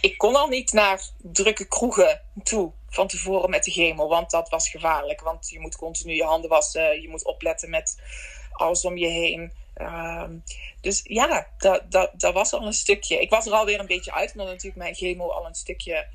[0.00, 4.08] ik, kon al niet naar drukke kroegen toe van tevoren met de chemo.
[4.08, 5.20] Want dat was gevaarlijk.
[5.20, 7.00] Want je moet continu je handen wassen.
[7.02, 8.02] Je moet opletten met
[8.52, 9.52] alles om je heen.
[9.80, 10.42] Um,
[10.80, 13.20] dus ja, dat, dat, dat was al een stukje.
[13.20, 16.06] Ik was er alweer een beetje uit, omdat natuurlijk mijn chemo al een stukje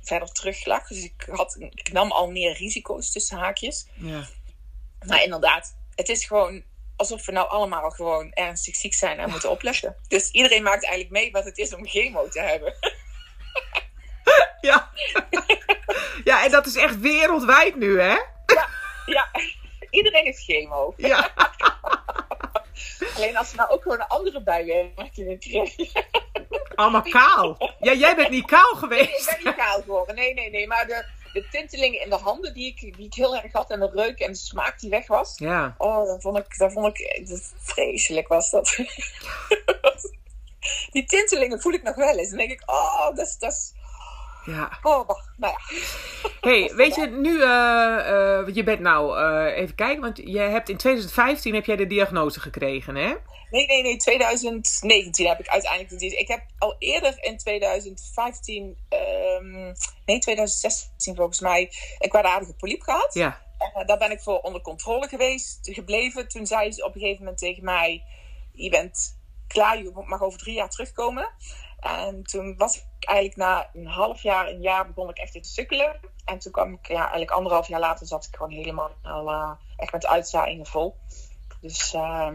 [0.00, 0.88] verder terug lag.
[0.88, 3.86] Dus ik, had, ik nam al meer risico's tussen haakjes.
[3.94, 4.28] Ja.
[5.06, 6.62] Maar inderdaad, het is gewoon
[6.96, 9.96] alsof we nou allemaal gewoon ernstig ziek zijn en moeten opletten.
[10.08, 12.74] Dus iedereen maakt eigenlijk mee wat het is om chemo te hebben.
[14.60, 14.90] Ja.
[16.24, 18.16] ja, en dat is echt wereldwijd nu, hè?
[18.46, 18.68] Ja,
[19.06, 19.30] ja.
[19.90, 20.94] iedereen heeft chemo.
[20.96, 21.30] Ja.
[23.16, 26.04] Alleen als ze nou ook gewoon een andere bijwerking kregen.
[26.74, 27.74] Allemaal kaal.
[27.80, 29.08] Ja, jij bent niet kaal geweest.
[29.08, 30.14] Nee, ik ben niet kaal geworden.
[30.14, 30.66] Nee, nee, nee.
[30.66, 31.04] Maar de,
[31.36, 33.70] de tintelingen in de handen die ik, die ik heel erg had.
[33.70, 35.38] En de reuk en de smaak die weg was.
[35.38, 35.74] Ja.
[35.78, 37.22] Oh, dan vond ik, dan vond ik
[37.56, 38.76] vreselijk was dat.
[40.92, 42.28] die tintelingen voel ik nog wel eens.
[42.28, 43.38] Dan denk ik, oh, dat is...
[43.38, 43.74] Dat is
[44.46, 44.78] ja.
[44.82, 45.58] Oh, nou ja.
[46.40, 50.68] hey, weet je, nu, uh, uh, je bent nou, uh, even kijken, want je hebt
[50.68, 53.14] in 2015 heb jij de diagnose gekregen, hè?
[53.50, 56.22] Nee, nee, nee, 2019 heb ik uiteindelijk de diagnose.
[56.22, 62.82] Ik heb al eerder in 2015, um, ehm, nee, 2016 volgens mij, een kwaadaardige polyp
[62.82, 63.14] gehad.
[63.14, 63.44] Ja.
[63.74, 66.28] En, daar ben ik voor onder controle geweest, gebleven.
[66.28, 68.02] Toen zei ze op een gegeven moment tegen mij,
[68.52, 71.30] je bent klaar, je mag over drie jaar terugkomen.
[71.80, 75.38] En toen was ik eigenlijk na een half jaar, een jaar, begon ik echt te
[75.42, 76.00] sukkelen.
[76.24, 79.92] En toen kwam ik, ja, eigenlijk anderhalf jaar later zat ik gewoon helemaal uh, echt
[79.92, 80.96] met uitzaaiingen vol.
[81.60, 82.30] Dus, uh,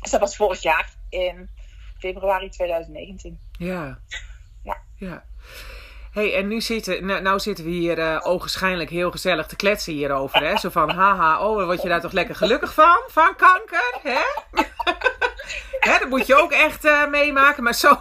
[0.00, 1.50] dus dat was vorig jaar in
[1.98, 3.38] februari 2019.
[3.58, 3.98] Ja.
[4.62, 4.76] Ja.
[4.94, 5.24] ja.
[6.12, 9.92] hey, en nu zitten, nou, nou zitten we hier uh, ogenschijnlijk heel gezellig te kletsen
[9.92, 10.42] hierover.
[10.42, 10.56] Hè?
[10.56, 12.98] Zo van, haha, oh, word je daar toch lekker gelukkig van?
[13.08, 14.22] Van kanker, hè?
[15.80, 17.62] hè dat moet je ook echt uh, meemaken.
[17.62, 17.98] Maar zo,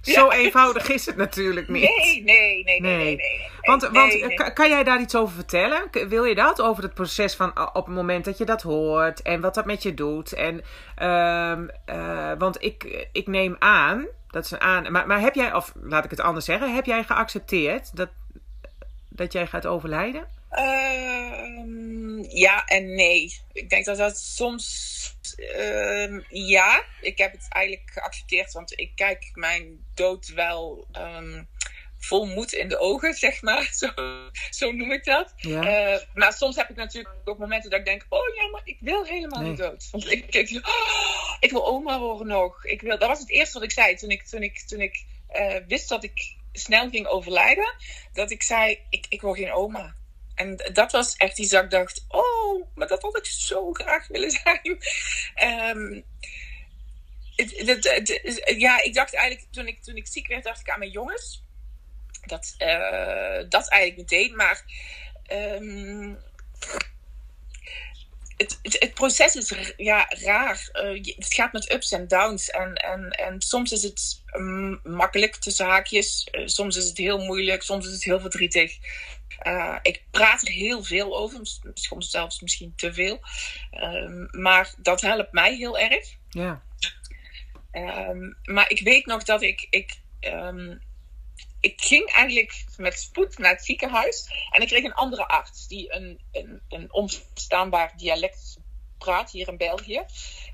[0.00, 1.82] zo eenvoudig is het natuurlijk niet.
[1.82, 2.96] Nee, nee, nee, nee.
[2.96, 5.88] nee, nee, Want, want Kan, jij daar iets over vertellen?
[6.08, 6.60] Wil je dat?
[6.60, 9.82] Over het proces van op het moment dat je dat hoort en wat dat met
[9.82, 10.32] je doet.
[10.32, 10.64] En,
[10.98, 11.58] uh,
[11.96, 14.92] uh, want ik, ik neem aan, dat is een aan.
[14.92, 18.08] Maar, maar heb jij, of laat ik het anders zeggen, heb jij geaccepteerd dat,
[19.08, 20.26] dat jij gaat overlijden?
[20.52, 23.40] Uh, ja en nee.
[23.52, 25.03] Ik denk dat dat soms.
[25.38, 31.48] Uh, ja, ik heb het eigenlijk geaccepteerd, want ik kijk mijn dood wel um,
[32.04, 33.68] vol moed in de ogen, zeg maar.
[33.72, 33.90] Zo,
[34.50, 35.32] zo noem ik dat.
[35.36, 35.92] Ja.
[35.92, 38.78] Uh, maar soms heb ik natuurlijk ook momenten dat ik denk: oh ja, maar ik
[38.80, 39.88] wil helemaal niet dood.
[39.90, 42.64] Want ik, ik, oh, ik wil oma worden nog.
[42.64, 45.04] Ik wil, dat was het eerste wat ik zei toen ik, toen ik, toen ik
[45.32, 47.74] uh, wist dat ik snel ging overlijden.
[48.12, 49.94] Dat ik zei: ik, ik wil geen oma.
[50.34, 54.08] En dat was echt iets dat ik dacht: oh, maar dat had ik zo graag
[54.08, 54.60] willen zijn.
[55.76, 56.04] Um,
[57.36, 60.90] het, ja, ik dacht eigenlijk toen ik, toen ik ziek werd, dacht ik aan mijn
[60.90, 61.42] jongens.
[62.26, 64.36] Dat, uh, dat eigenlijk meteen.
[64.36, 64.64] Maar
[65.32, 66.18] um,
[68.36, 70.70] het, het, proces is ja, raar.
[70.72, 72.50] Uh, het gaat met ups en downs.
[72.50, 76.28] En, en, en soms is het um, makkelijk tussen haakjes.
[76.32, 77.62] Uh, soms is het heel moeilijk.
[77.62, 78.78] Soms is het heel verdrietig.
[79.46, 81.40] Uh, ik praat er heel veel over,
[81.74, 83.20] soms zelfs misschien te veel.
[83.80, 86.16] Um, maar dat helpt mij heel erg.
[86.28, 86.62] Ja.
[87.72, 89.66] Um, maar ik weet nog dat ik.
[89.70, 90.80] ik um,
[91.60, 94.28] ik ging eigenlijk met spoed naar het ziekenhuis.
[94.50, 98.58] En ik kreeg een andere arts die een, een, een onverstaanbaar dialect
[98.98, 100.04] praat hier in België.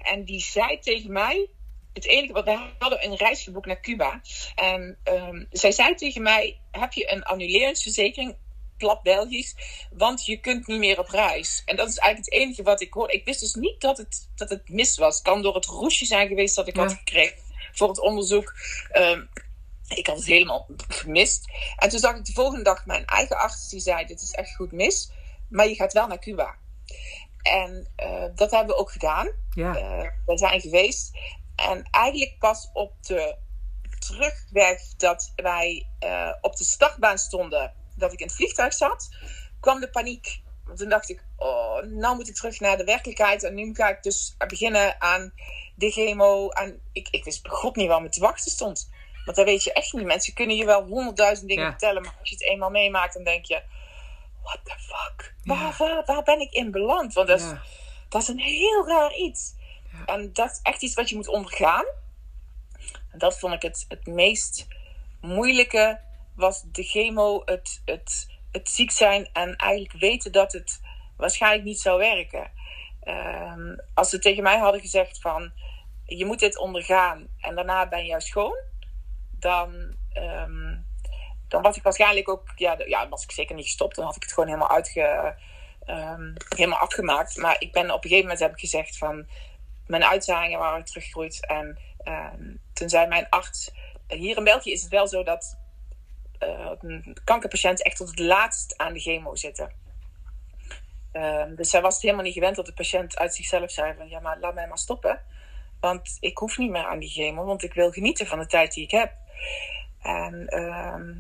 [0.03, 1.49] En die zei tegen mij.
[1.93, 4.21] Het enige wat we hadden een reis geboekt naar Cuba.
[4.55, 8.37] En um, zij zei tegen mij: Heb je een annuleringsverzekering?
[8.81, 9.55] Plat Belgisch.
[9.93, 11.63] Want je kunt niet meer op reis.
[11.65, 13.11] En dat is eigenlijk het enige wat ik hoor.
[13.11, 15.15] Ik wist dus niet dat het, dat het mis was.
[15.15, 17.39] Het kan door het roesje zijn geweest dat ik had gekregen
[17.73, 18.55] voor het onderzoek.
[18.93, 19.29] Um,
[19.89, 21.45] ik had het helemaal gemist.
[21.77, 24.55] En toen zag ik de volgende dag mijn eigen arts die zei: Dit is echt
[24.55, 25.11] goed mis,
[25.49, 26.57] maar je gaat wel naar Cuba.
[27.43, 29.31] En uh, dat hebben we ook gedaan.
[29.55, 29.77] Ja.
[29.77, 31.11] Uh, we zijn geweest.
[31.57, 33.37] En eigenlijk pas op de
[33.99, 39.09] terugweg dat wij uh, op de startbaan stonden, dat ik in het vliegtuig zat,
[39.61, 40.43] kwam de paniek.
[40.65, 43.43] Want toen dacht ik, oh, nou moet ik terug naar de werkelijkheid.
[43.43, 45.33] En nu ga ik dus beginnen aan
[45.75, 46.49] de chemo.
[46.49, 48.91] En ik, ik wist god niet waar me te wachten stond.
[49.25, 50.05] Want dat weet je echt niet.
[50.05, 52.03] Mensen kunnen je wel honderdduizend dingen vertellen.
[52.03, 53.63] Maar als je het eenmaal meemaakt, dan denk je...
[54.43, 55.35] What the fuck?
[55.45, 57.15] Waar, waar, waar, ben ik in beland?
[57.15, 57.53] Want dat is,
[58.09, 59.55] dat is een heel raar iets.
[60.07, 61.85] En dat is echt iets wat je moet ondergaan.
[63.11, 64.67] En dat vond ik het, het meest
[65.21, 66.01] moeilijke.
[66.41, 70.81] Was de chemo, het, het, het ziek zijn en eigenlijk weten dat het
[71.17, 72.51] waarschijnlijk niet zou werken.
[73.01, 75.53] Ehm, als ze tegen mij hadden gezegd van
[76.05, 78.57] je moet dit ondergaan en daarna ben je schoon,
[79.31, 80.77] dan, ehm,
[81.49, 83.97] dan was ik waarschijnlijk ook, ja, ja, was ik zeker niet gestopt.
[83.97, 85.37] Dan had ik het gewoon helemaal uitge,
[85.87, 87.37] um, helemaal afgemaakt.
[87.37, 89.29] Maar ik ben op een gegeven moment heb ik gezegd van
[89.87, 91.47] mijn uitzaaiingen waren teruggegroeid.
[91.47, 91.79] En
[92.73, 93.71] toen zei mijn arts,
[94.09, 95.60] hier in België is het wel zo dat
[97.25, 99.73] kankerpatiënten echt tot het laatst aan de chemo zitten.
[101.13, 104.09] Ehm, dus zij was het helemaal niet gewend dat de patiënt uit zichzelf zei van
[104.09, 105.21] ja, maar laat mij maar stoppen.
[105.81, 108.75] Want ik hoef niet meer aan die chemo, want ik wil genieten van de tijd
[108.75, 109.13] die ik heb.
[110.03, 111.15] En ehm,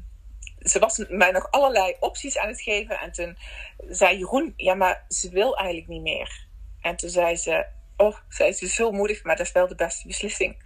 [0.58, 2.98] ze was mij nog allerlei opties aan het geven.
[2.98, 3.36] En toen
[3.88, 6.46] zei Jeroen, ja, maar ze wil eigenlijk niet meer.
[6.80, 10.06] En toen zei ze, oh, zei ze, zo moedig, maar dat is wel de beste
[10.06, 10.56] beslissing.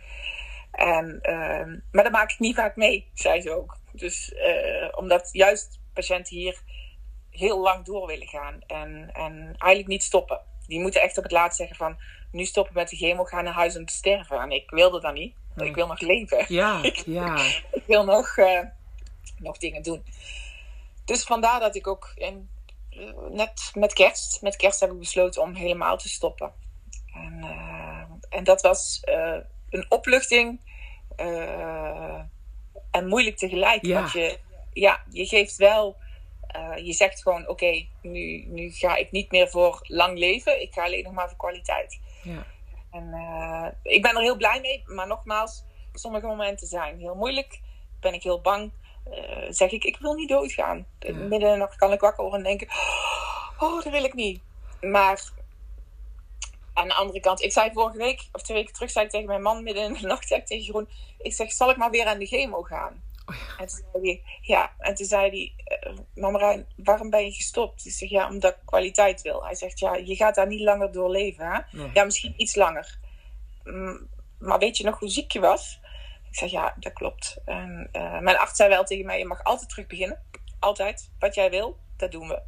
[0.72, 3.76] En, ehm, maar dat maak ik niet vaak mee, zei ze ook.
[3.96, 6.62] Dus uh, omdat juist patiënten hier
[7.30, 10.40] heel lang door willen gaan en, en eigenlijk niet stoppen.
[10.66, 11.96] Die moeten echt op het laatst zeggen van
[12.30, 14.40] nu stoppen met de chemo, gaan naar huis om te sterven.
[14.40, 15.34] En ik wilde dat niet.
[15.54, 15.68] Nee.
[15.68, 16.44] Ik wil nog leven.
[16.48, 17.36] Ja, ja.
[17.72, 18.60] ik wil nog, uh,
[19.38, 20.04] nog dingen doen.
[21.04, 22.48] Dus vandaar dat ik ook in,
[22.90, 26.52] uh, net met kerst, met kerst heb ik besloten om helemaal te stoppen.
[27.14, 29.00] En, uh, en dat was
[29.70, 30.60] een opluchting
[32.94, 33.86] en moeilijk tegelijk.
[33.86, 34.00] Ja.
[34.00, 34.38] Want je,
[34.72, 35.96] ja, je geeft wel
[36.56, 40.72] uh, je zegt gewoon: oké, nu, nu ga ik niet meer voor lang leven, ik
[40.72, 42.00] ga alleen nog maar voor kwaliteit.
[42.22, 42.46] Ja.
[42.90, 47.60] En uh, ik ben er heel blij mee, maar nogmaals, sommige momenten zijn heel moeilijk.
[48.00, 48.72] Ben ik heel bang.
[49.10, 50.86] Uh, zeg ik: ik wil niet doodgaan.
[50.98, 51.14] Ja.
[51.14, 52.76] Midden in de nacht kan ik wakker worden en denken:
[53.58, 54.40] oh, dat wil ik niet.
[54.80, 55.30] Maar
[56.74, 59.26] aan de andere kant, ik zei vorige week of twee weken terug, zei ik tegen
[59.26, 61.90] mijn man midden in de nacht, zei ik tegen Jeroen: ik zeg: zal ik maar
[61.90, 63.02] weer aan de chemo gaan?
[63.26, 63.56] Oh ja.
[63.58, 67.86] En toen zei hij, ja, en toen zei hij, uh, mama waarom ben je gestopt?
[67.86, 69.44] Ik zeg, ja, omdat ik kwaliteit wil.
[69.44, 71.60] Hij zegt, ja, je gaat daar niet langer door leven, hè?
[71.92, 72.98] Ja, misschien iets langer.
[73.64, 74.08] Mm,
[74.38, 75.80] maar weet je nog hoe ziek je was?
[76.30, 77.36] Ik zeg, ja, dat klopt.
[77.44, 80.22] En, uh, mijn arts zei wel tegen mij, je mag altijd terug beginnen.
[80.58, 81.10] Altijd.
[81.18, 82.42] Wat jij wil, dat doen we.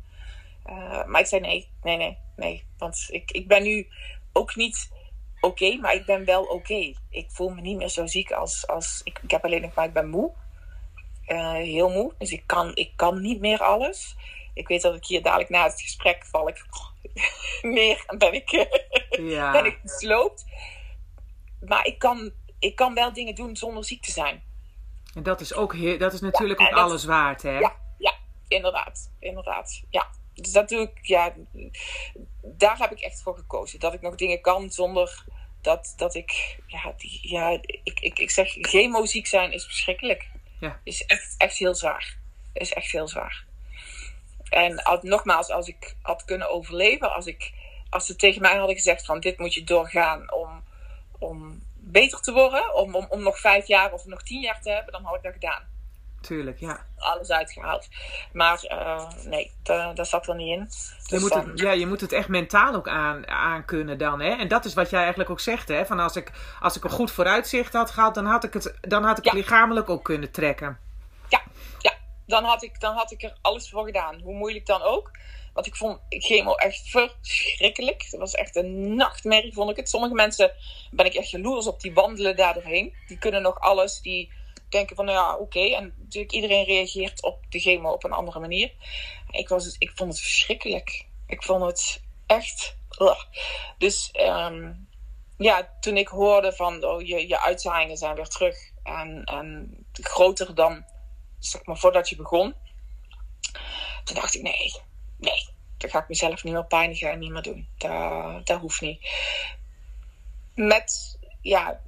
[0.66, 2.66] Uh, maar ik zei, nee, nee, nee, nee.
[2.78, 3.88] Want ik, ik ben nu
[4.36, 4.90] ook niet
[5.40, 6.54] oké, okay, maar ik ben wel oké.
[6.54, 6.96] Okay.
[7.10, 8.66] Ik voel me niet meer zo ziek als...
[8.66, 10.32] als ik, ik heb alleen nog maar, ik ben moe.
[11.26, 12.12] Uh, heel moe.
[12.18, 14.16] Dus ik kan, ik kan niet meer alles.
[14.54, 16.66] Ik weet dat ik hier dadelijk na het gesprek val ik
[17.62, 18.50] neer en ben ik,
[19.10, 19.52] ja.
[19.62, 20.44] ben ik gesloopt.
[21.60, 24.42] Maar ik kan, ik kan wel dingen doen zonder ziek te zijn.
[25.14, 27.58] En dat is ook heel, dat is natuurlijk ja, ook alles waard, hè?
[27.58, 28.12] Ja, ja,
[28.48, 29.12] inderdaad.
[29.18, 29.82] Inderdaad.
[29.90, 30.06] Ja.
[30.36, 31.34] Dus dat doe ik, ja,
[32.42, 33.80] daar heb ik echt voor gekozen.
[33.80, 35.24] Dat ik nog dingen kan zonder
[35.60, 40.28] dat, dat ik, ja, die, ja ik, ik, ik zeg, chemoziek zijn is verschrikkelijk.
[40.60, 40.80] Ja.
[40.84, 42.18] Is echt, echt heel zwaar.
[42.52, 43.44] Is echt heel zwaar.
[44.48, 47.52] En als, nogmaals, als ik had kunnen overleven, als, ik,
[47.90, 50.64] als ze tegen mij hadden gezegd van dit moet je doorgaan om,
[51.18, 54.70] om beter te worden, om, om, om nog vijf jaar of nog tien jaar te
[54.70, 55.75] hebben, dan had ik dat gedaan.
[56.26, 56.86] Tuurlijk, ja.
[56.96, 57.88] Alles uitgehaald.
[58.32, 60.64] Maar uh, nee, daar zat er niet in.
[60.64, 64.20] Dus je moet het, ja, je moet het echt mentaal ook aan, aan kunnen dan.
[64.20, 64.30] Hè?
[64.30, 65.68] En dat is wat jij eigenlijk ook zegt.
[65.68, 65.86] Hè?
[65.86, 69.04] Van als, ik, als ik een goed vooruitzicht had gehad, dan had ik het, dan
[69.04, 69.30] had ik ja.
[69.30, 70.78] het lichamelijk ook kunnen trekken.
[71.28, 71.42] Ja,
[71.78, 71.92] ja.
[72.26, 74.20] Dan, had ik, dan had ik er alles voor gedaan.
[74.20, 75.10] Hoe moeilijk dan ook.
[75.52, 78.02] Want ik vond chemo echt verschrikkelijk.
[78.02, 79.88] Het was echt een nachtmerrie, vond ik het.
[79.88, 80.52] Sommige mensen
[80.90, 82.94] ben ik echt jaloers op die wandelen daar doorheen.
[83.06, 84.00] Die kunnen nog alles.
[84.00, 84.32] Die
[84.68, 85.74] denken van, nou ja, oké.
[85.74, 88.72] En natuurlijk iedereen reageert op de chemo op een andere manier.
[89.30, 91.06] Ik, was ik vond het verschrikkelijk.
[91.26, 92.76] Ik vond het echt...
[93.78, 94.88] Dus um,
[95.36, 98.56] ja, toen ik hoorde van, oh, je, je uitzaaiingen zijn weer terug.
[98.82, 100.84] En, en groter dan,
[101.38, 102.54] zeg maar, voordat je begon.
[104.04, 104.74] Toen dacht ik, nee,
[105.16, 105.48] nee.
[105.76, 107.68] Dan ga ik mezelf niet meer pijnigen en niet meer doen.
[107.78, 109.08] Dat, dat hoeft niet.
[110.54, 111.80] Met, ja,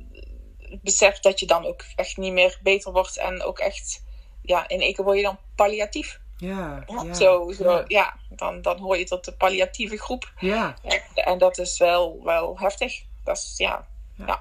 [0.83, 4.05] beseft dat je dan ook echt niet meer beter wordt en ook echt,
[4.43, 6.21] ja, in één keer word je dan palliatief.
[6.37, 7.85] Ja, ja, zo, zo, ja.
[7.87, 8.17] ja.
[8.29, 10.33] dan, dan hoor je tot de palliatieve groep.
[10.39, 10.75] Ja.
[10.83, 13.03] En, en dat is wel, wel heftig.
[13.25, 14.27] Dat is, ja, ja.
[14.27, 14.41] ja.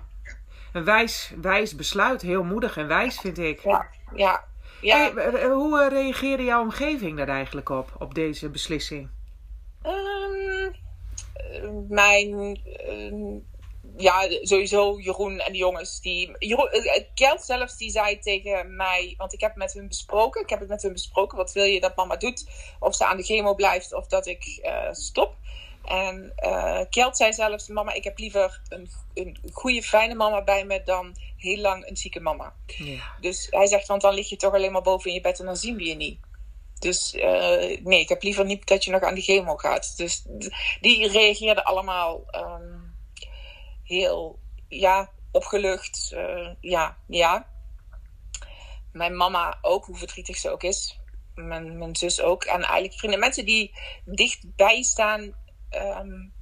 [0.74, 2.22] een wijs, wijs besluit.
[2.22, 3.63] Heel moedig en wijs, vind ik.
[3.63, 4.44] Ja, ja.
[4.82, 5.13] ja.
[5.13, 9.10] Hey, hoe reageerde jouw omgeving daar eigenlijk op, op deze beslissing?
[9.84, 10.76] Um,
[11.90, 12.62] mijn
[13.97, 16.01] ja, sowieso Jeroen en de jongens.
[16.01, 16.69] Die, Jeroen,
[17.13, 20.41] Kjeld zelfs die zei tegen mij, want ik heb met hun besproken.
[20.41, 21.38] Ik heb het met hun besproken.
[21.38, 22.45] Wat wil je dat mama doet?
[22.79, 25.36] Of ze aan de chemo blijft of dat ik uh, stop.
[25.86, 30.65] En uh, Kjeld zei zelfs, mama, ik heb liever een, een goede, fijne mama bij
[30.65, 32.53] me dan heel lang een zieke mama.
[32.65, 33.15] Ja.
[33.21, 35.45] Dus hij zegt, want dan lig je toch alleen maar boven in je bed en
[35.45, 36.19] dan zien we je niet.
[36.79, 39.97] Dus uh, nee, ik heb liever niet dat je nog aan de chemo gaat.
[39.97, 40.23] Dus
[40.81, 42.77] die reageerden allemaal um,
[43.88, 46.12] heel, ja, opgelucht.
[46.13, 47.47] Uh, ja, ja.
[48.91, 51.00] Mijn mama ook, hoe verdrietig ze ook is.
[51.36, 52.43] Mijn, mijn zus ook.
[52.43, 53.71] En eigenlijk vrienden, mensen die
[54.06, 55.21] dichtbij staan,
[55.71, 56.34] um,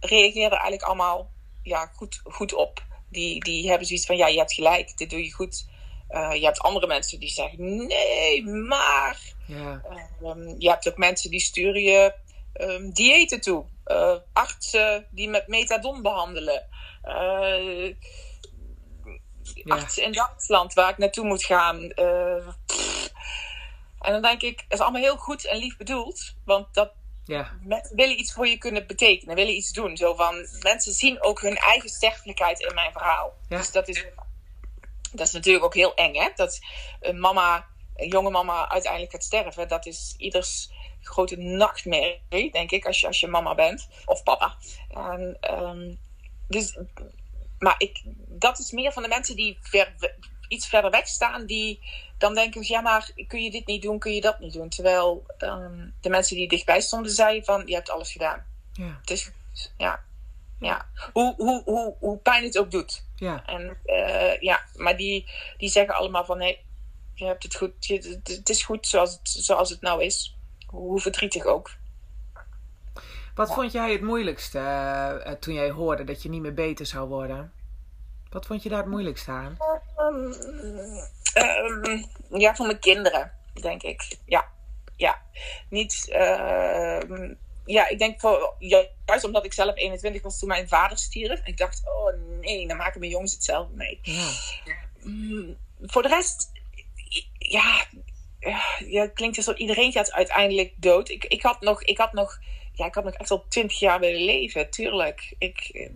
[0.00, 1.30] reageerden eigenlijk allemaal
[1.62, 2.84] ja, goed, goed op.
[3.08, 5.66] Die, die hebben zoiets van, ja, je hebt gelijk, dit doe je goed.
[6.10, 9.34] Uh, je hebt andere mensen die zeggen, nee, maar.
[9.46, 9.82] Ja.
[10.22, 12.14] Um, je hebt ook mensen die sturen je
[12.54, 13.64] um, diëten toe.
[13.92, 16.68] Uh, artsen die met metadon behandelen.
[17.04, 17.94] Uh,
[19.54, 19.74] ja.
[19.74, 21.90] Artsen in Duitsland waar ik naartoe moet gaan.
[24.00, 26.34] en dan denk ik, het is allemaal heel goed en lief bedoeld.
[26.44, 26.92] Want dat
[27.24, 27.50] ja.
[27.62, 29.96] mensen willen iets voor je kunnen betekenen, willen iets doen.
[29.96, 33.32] Zo van, mensen zien ook hun eigen sterfelijkheid in mijn verhaal.
[33.48, 33.56] Ja.
[33.56, 34.06] Dus dat is,
[35.12, 36.28] dat is natuurlijk ook heel eng, hè?
[36.34, 36.60] Dat
[37.00, 39.68] een mama, een jonge mama uiteindelijk gaat sterven.
[39.68, 40.70] Dat is ieders
[41.02, 43.88] grote nachtmerrie, denk ik, als je, als je mama bent.
[44.04, 44.56] Of papa.
[44.88, 45.98] En, um,
[46.48, 46.78] dus,
[47.58, 49.94] maar ik, dat is meer van de mensen die ver,
[50.48, 51.80] iets verder weg staan, die
[52.18, 54.68] dan denken, ja maar kun je dit niet doen, kun je dat niet doen.
[54.68, 58.46] Terwijl um, de mensen die dichtbij stonden zeiden van, je hebt alles gedaan.
[58.72, 58.98] Ja.
[59.00, 59.30] Het is
[59.76, 60.04] ja.
[60.60, 63.04] Ja, hoe, hoe, hoe, hoe pijn het ook doet.
[63.16, 63.46] Ja.
[63.46, 66.64] En, uh, ja, maar die, die zeggen allemaal van nee,
[67.14, 67.86] je hebt het goed.
[67.86, 70.36] Je, het is goed zoals het, zoals het nou is.
[70.72, 71.70] Hoe verdrietig ook.
[73.34, 77.08] Wat vond jij het moeilijkste uh, toen jij hoorde dat je niet meer beter zou
[77.08, 77.52] worden?
[78.30, 79.56] Wat vond je daar het moeilijkste aan?
[79.98, 80.34] Um,
[81.34, 82.04] um,
[82.40, 84.18] ja, voor mijn kinderen, denk ik.
[84.24, 84.48] Ja,
[84.96, 85.22] ja.
[85.68, 86.06] Niet.
[86.08, 87.30] Uh,
[87.64, 91.40] ja, ik denk voor, juist omdat ik zelf 21 was toen mijn vader stierf.
[91.44, 93.98] Ik dacht, oh nee, dan maken mijn jongens hetzelfde mee.
[94.02, 94.28] Ja.
[95.80, 96.50] Voor de rest,
[97.38, 97.84] ja,
[98.86, 101.08] ja, het klinkt alsof iedereen gaat uiteindelijk dood.
[101.08, 102.38] Ik, ik had nog, ik had nog,
[102.72, 105.34] ja, ik had nog echt al 20 jaar willen leven, tuurlijk.
[105.38, 105.88] Ik,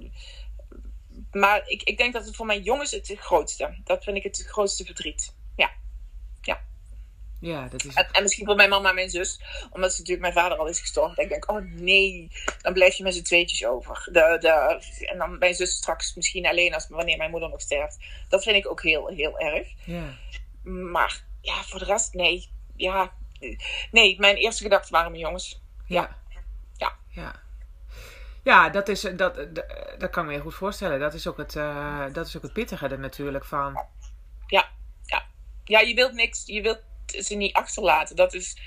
[1.33, 3.77] maar ik, ik denk dat het voor mijn jongens het grootste.
[3.85, 5.35] Dat vind ik het grootste verdriet.
[5.57, 5.71] Ja.
[6.41, 6.61] Ja.
[7.41, 7.95] Ja, dat is...
[7.95, 9.41] En, en, misschien voor mijn mama en mijn zus.
[9.71, 11.23] Omdat ze natuurlijk mijn vader al is gestorven.
[11.23, 12.31] Ik denk, oh nee,
[12.61, 14.09] dan blijf je met z'n tweetjes over.
[14.13, 17.99] De, de, en dan mijn zus straks misschien alleen als wanneer mijn moeder nog sterft.
[18.29, 19.69] Dat vind ik ook heel, heel erg.
[19.85, 20.19] Ja.
[20.63, 22.49] Maar ja, voor de rest, nee.
[22.77, 23.13] Ja,
[23.91, 25.61] nee, mijn eerste gedachten waren mijn jongens.
[25.87, 26.17] Ja.
[26.77, 26.97] Ja.
[27.09, 27.43] Ja,
[28.43, 29.37] ja dat, is, dat,
[29.99, 31.01] dat, kan ik me heel goed voorstellen.
[31.01, 33.87] Dat is ook het, uh, dat is ook het pittige er natuurlijk van.
[34.47, 34.69] Ja,
[35.05, 35.27] ja.
[35.65, 36.43] Ja, je wilt niks.
[36.47, 38.17] Je wilt ze niet achterlaten.
[38.17, 38.59] Dat is,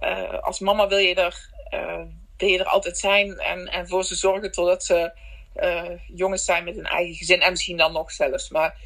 [0.00, 2.02] uh, als mama wil je er, uh,
[2.36, 5.12] wil je er altijd zijn en, en voor ze zorgen totdat ze
[6.14, 7.40] jongens zijn met een eigen gezin.
[7.40, 8.48] En misschien dan nog zelfs.
[8.48, 8.76] Maar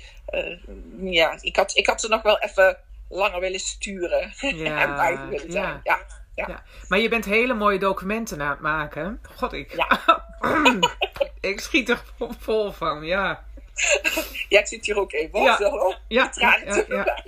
[1.00, 2.78] ja, ik had, ik had ze nog wel even
[3.14, 4.32] langer willen sturen.
[4.64, 5.80] Ja, en bij willen zijn.
[5.82, 5.98] Ja.
[6.34, 6.62] Ja, ja.
[6.88, 9.20] Maar je bent hele mooie documenten aan het maken.
[9.34, 10.00] God, ik, ja.
[11.50, 12.02] ik schiet er
[12.38, 13.44] vol van, ja.
[14.48, 15.42] Ja, ik zit hier ook even.
[15.42, 17.22] Ja, zo, ja, ja, ja,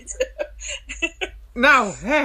[1.53, 2.25] Nou, hè.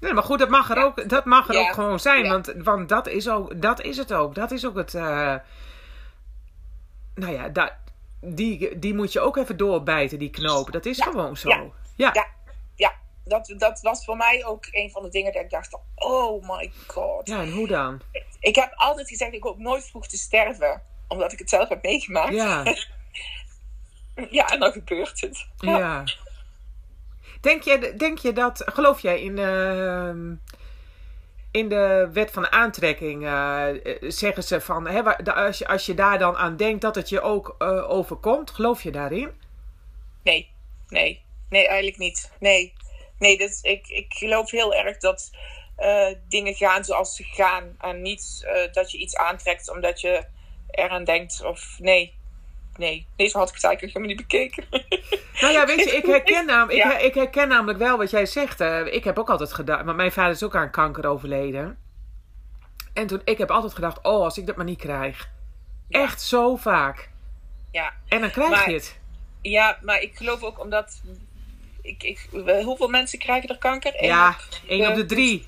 [0.00, 2.28] Nee, maar goed, dat mag er ook, dat mag er ook gewoon zijn.
[2.28, 4.34] Want, want dat, is ook, dat is het ook.
[4.34, 4.94] Dat is ook het.
[4.94, 5.34] Uh,
[7.14, 7.72] nou ja, dat,
[8.20, 10.72] die, die moet je ook even doorbijten, die knoop.
[10.72, 11.48] Dat is gewoon zo.
[11.48, 11.64] Ja.
[11.96, 12.10] ja.
[12.12, 12.26] Ja.
[13.24, 16.72] Dat, dat was voor mij ook een van de dingen dat ik dacht: oh my
[16.86, 17.28] god.
[17.28, 18.00] Ja, en hoe dan?
[18.40, 21.82] Ik heb altijd gezegd: ik hoop nooit vroeg te sterven, omdat ik het zelf heb
[21.82, 22.34] meegemaakt.
[22.34, 22.64] Ja.
[24.38, 25.46] ja, en dan gebeurt het.
[25.56, 26.04] ja.
[27.40, 30.36] Denk je, denk je dat, geloof jij in, uh,
[31.50, 33.66] in de wet van de aantrekking, uh,
[34.00, 35.02] zeggen ze van, hè,
[35.34, 38.82] als, je, als je daar dan aan denkt dat het je ook uh, overkomt, geloof
[38.82, 39.30] je daarin?
[40.22, 40.50] Nee,
[40.88, 42.32] nee, nee, eigenlijk niet.
[42.40, 42.72] Nee,
[43.18, 45.30] nee dus ik, ik geloof heel erg dat
[45.78, 50.24] uh, dingen gaan zoals ze gaan en niet dat je iets aantrekt omdat je
[50.70, 52.14] eraan denkt of nee,
[52.76, 54.64] nee, deze had ik het eigenlijk helemaal niet bekeken.
[55.40, 58.60] Nou ja, weet je, ik herken, nam, ik, ik, herken namelijk wel wat jij zegt.
[58.90, 61.78] ik heb ook altijd gedacht, maar mijn vader is ook aan kanker overleden.
[62.92, 65.30] En toen, ik heb altijd gedacht, oh, als ik dat maar niet krijg.
[65.88, 67.10] Echt zo vaak.
[67.70, 67.92] Ja.
[68.08, 69.00] En dan krijg je het.
[69.42, 71.02] Ja, maar ik geloof ook omdat.
[71.84, 72.28] Ik, ik,
[72.64, 73.92] hoeveel mensen krijgen er kanker?
[73.96, 75.46] Eén ja, één op de drie.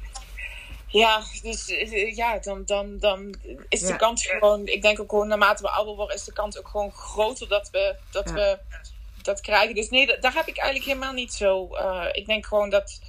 [0.86, 3.34] Ja, dus eh, ja, dan, dan, dan
[3.68, 4.66] is de kans gewoon.
[4.66, 7.70] Ik denk ook gewoon naarmate we ouder worden, is de kans ook gewoon groter dat
[7.70, 8.58] we dat, we
[9.22, 9.74] dat krijgen.
[9.74, 11.68] Dus nee, daar heb ik eigenlijk helemaal niet zo.
[11.72, 13.00] Uh, ik denk gewoon dat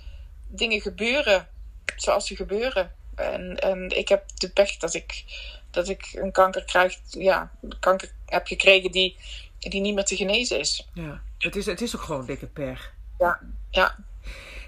[0.48, 1.48] dingen gebeuren
[1.96, 2.96] zoals ze gebeuren.
[3.16, 5.24] En, en ik heb de pech dat ik,
[5.72, 9.18] dat ik een kanker krijg, ja, kanker heb gekregen die,
[9.60, 10.88] die niet meer te genezen is.
[10.94, 12.96] Ja, het is, het is ook gewoon dikke pech.
[13.18, 13.40] Ja,
[13.72, 13.96] ja.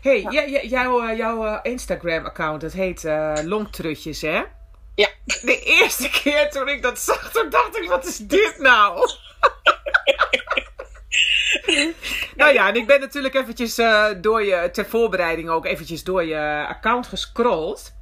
[0.02, 0.62] hey, ja.
[0.62, 4.44] jouw, eh, jouw eh, Instagram-account, dat heet uh, Longtrutjes, hè?
[4.96, 5.10] Ja.
[5.26, 9.10] De eerste keer toen ik dat zag, toen dacht ik, wat is dit nou?
[12.36, 13.76] nou ja, en ik ben natuurlijk eventjes
[14.22, 17.98] door je, ter voorbereiding ook eventjes door je account gescrolld.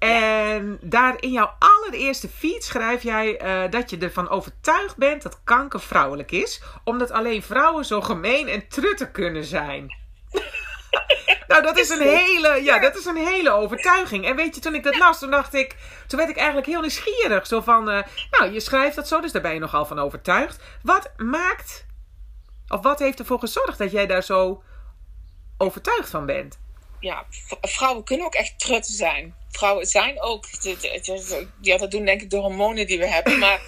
[0.00, 5.40] En daar in jouw allereerste feed schrijf jij uh, dat je ervan overtuigd bent dat
[5.44, 9.94] kanker vrouwelijk is, omdat alleen vrouwen zo gemeen en trutten kunnen zijn.
[11.48, 14.26] nou, dat is een hele, ja, dat is een hele overtuiging.
[14.26, 15.76] En weet je, toen ik dat las, toen dacht ik,
[16.06, 17.46] toen werd ik eigenlijk heel nieuwsgierig.
[17.46, 20.62] Zo van, uh, nou, je schrijft dat zo, dus daar ben je nogal van overtuigd.
[20.82, 21.86] Wat maakt,
[22.68, 24.62] of wat heeft ervoor gezorgd dat jij daar zo
[25.58, 26.58] overtuigd van bent?
[27.00, 27.26] Ja,
[27.60, 30.46] vrouwen kunnen ook echt trutten zijn vrouwen zijn ook,
[31.60, 33.60] ja, dat doen denk ik de hormonen die we hebben, maar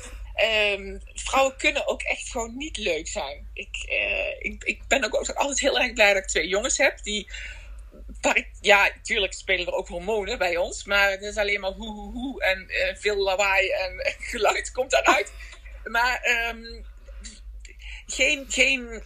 [0.73, 3.49] um, vrouwen kunnen ook echt gewoon niet leuk zijn.
[3.55, 7.03] Ik, uh, ik, ik ben ook altijd heel erg blij dat ik twee jongens heb
[7.03, 7.31] die.
[8.61, 12.13] Ja, natuurlijk spelen er ook hormonen bij ons, maar het is alleen maar hoe, hoe,
[12.13, 15.33] hoe en uh, veel lawaai en geluid komt daaruit.
[15.85, 16.85] Maar um,
[18.07, 19.03] geen, geen,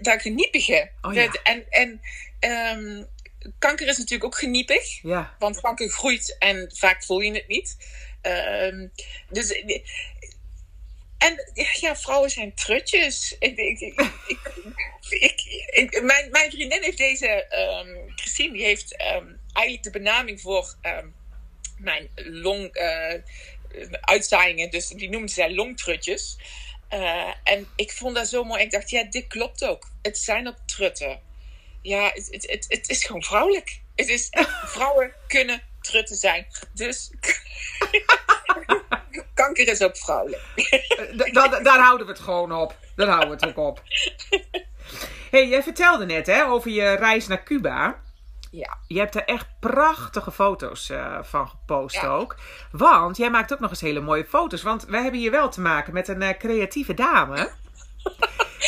[0.00, 0.90] dat geniepige.
[1.02, 1.32] Oh, ja.
[1.42, 2.00] En, en
[2.40, 3.08] um,
[3.58, 5.02] kanker is natuurlijk ook geniepig.
[5.02, 5.36] Ja.
[5.38, 7.76] Want kanker groeit en vaak voel je het niet.
[8.22, 8.88] Uh,
[9.30, 9.62] dus.
[11.18, 13.36] En ja, vrouwen zijn trutjes.
[13.38, 13.80] Ik, ik,
[15.70, 17.46] ik, mijn, mijn vriendin heeft deze,
[17.86, 20.74] um, Christine, die heeft um, eigenlijk de benaming voor
[21.78, 23.14] mijn long uh,
[24.00, 26.36] uitzaaiingen, dus die noemde zij longtrutjes.
[26.90, 28.62] Uh, en ik vond dat zo mooi.
[28.62, 29.90] Ik dacht, ja, dit klopt ook.
[30.02, 31.20] Het zijn ook trutten
[31.82, 33.80] ja, het, het, het, het is gewoon vrouwelijk.
[33.94, 34.28] Het is,
[34.74, 36.46] vrouwen kunnen trutten zijn.
[36.72, 37.10] Dus
[39.34, 40.42] kanker is ook vrouwelijk.
[41.32, 42.76] Da, daar houden we het gewoon op.
[42.96, 43.82] Daar houden we het ook op.
[45.30, 48.00] hey, jij vertelde net hè, over je reis naar Cuba.
[48.50, 48.78] Ja.
[48.86, 52.36] Je hebt er echt prachtige foto's uh, van gepost ook.
[52.72, 54.62] Want jij maakt ook nog eens hele mooie foto's.
[54.62, 57.50] Want wij hebben hier wel te maken met een uh, creatieve dame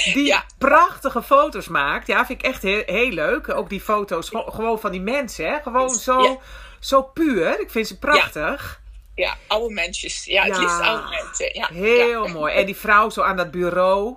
[0.05, 2.07] die prachtige foto's maakt.
[2.07, 3.55] Ja, vind ik echt heel, heel leuk.
[3.55, 5.47] Ook die foto's gewoon van die mensen.
[5.47, 5.61] Hè?
[5.63, 6.41] Gewoon zo,
[6.79, 7.61] zo puur.
[7.61, 8.81] Ik vind ze prachtig.
[9.15, 10.25] Ja, oude mensjes.
[10.25, 11.55] Ja, het liefst oude mensen.
[11.55, 11.69] Ja.
[11.73, 12.55] Heel mooi.
[12.55, 14.17] En die vrouw zo aan dat bureau.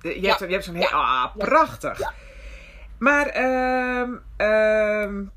[0.00, 0.88] Je hebt, je hebt zo'n heel...
[0.88, 2.12] Ah, prachtig.
[2.98, 3.36] Maar,
[4.00, 5.32] um, um,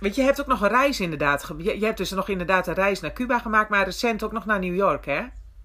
[0.00, 1.52] weet je, je hebt ook nog een reis inderdaad.
[1.58, 4.44] Je, je hebt dus nog inderdaad een reis naar Cuba gemaakt, maar recent ook nog
[4.44, 5.22] naar New York, hè?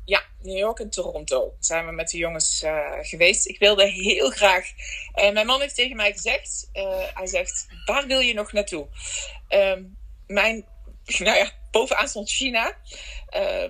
[0.09, 3.47] Ja, New York en Toronto zijn we met de jongens uh, geweest.
[3.47, 4.65] Ik wilde heel graag.
[5.15, 8.87] Uh, mijn man heeft tegen mij gezegd: uh, hij zegt, waar wil je nog naartoe?
[9.47, 9.83] Ehm,
[10.27, 10.65] mijn,
[11.19, 12.77] nou ja, bovenaan stond China,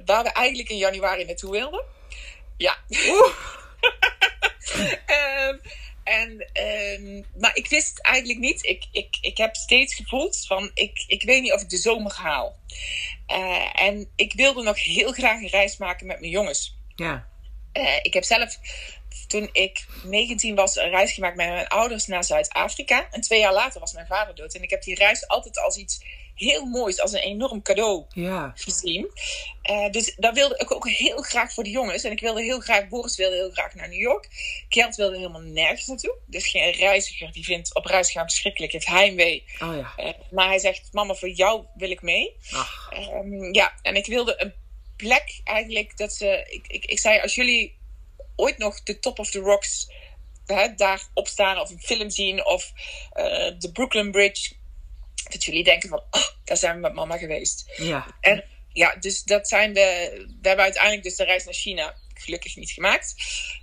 [0.05, 1.83] waar we eigenlijk in januari naartoe wilden.
[2.57, 2.77] Ja.
[6.09, 6.47] En,
[7.01, 8.65] um, maar ik wist eigenlijk niet.
[8.65, 12.13] Ik, ik, ik heb steeds gevoeld van ik, ik weet niet of ik de zomer
[12.13, 12.55] haal.
[13.27, 16.77] Uh, en ik wilde nog heel graag een reis maken met mijn jongens.
[16.95, 17.27] Ja.
[17.73, 18.57] Uh, ik heb zelf
[19.27, 23.07] toen ik 19 was een reis gemaakt met mijn ouders naar Zuid-Afrika.
[23.11, 24.53] En twee jaar later was mijn vader dood.
[24.53, 26.01] En ik heb die reis altijd als iets
[26.39, 28.51] heel moois, als een enorm cadeau ja.
[28.55, 29.11] gezien.
[29.69, 32.03] Uh, dus daar wilde ik ook heel graag voor de jongens.
[32.03, 34.27] En ik wilde heel graag, Boris wilde heel graag naar New York.
[34.69, 36.17] Kent wilde helemaal nergens naartoe.
[36.25, 39.43] Dus geen reiziger die vindt op reis gaan verschrikkelijk, heeft heimwee.
[39.59, 40.05] Oh ja.
[40.05, 42.35] Uh, maar hij zegt, mama, voor jou wil ik mee.
[43.13, 44.53] Um, ja, en ik wilde een
[44.95, 46.45] plek eigenlijk dat ze...
[46.49, 47.77] Ik, ik, ik zei, als jullie
[48.35, 49.87] ooit nog de Top of the Rocks
[50.45, 52.71] hè, daar opstaan of een film zien of
[53.13, 54.53] uh, de Brooklyn Bridge
[55.23, 57.71] dat jullie denken van, oh, daar zijn we met mama geweest.
[57.77, 58.15] Ja.
[58.21, 58.43] En
[58.73, 60.11] ja, dus dat zijn de.
[60.41, 63.15] We hebben uiteindelijk dus de reis naar China gelukkig niet gemaakt.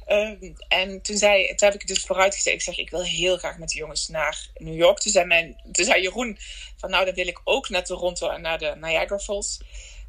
[0.09, 2.53] Um, en toen, zei, toen heb ik dus vooruitgezet.
[2.53, 4.99] Ik zeg, ik wil heel graag met de jongens naar New York.
[4.99, 6.39] Toen zei, mijn, toen zei Jeroen
[6.77, 9.61] van, nou dan wil ik ook naar Toronto en naar de Niagara Falls.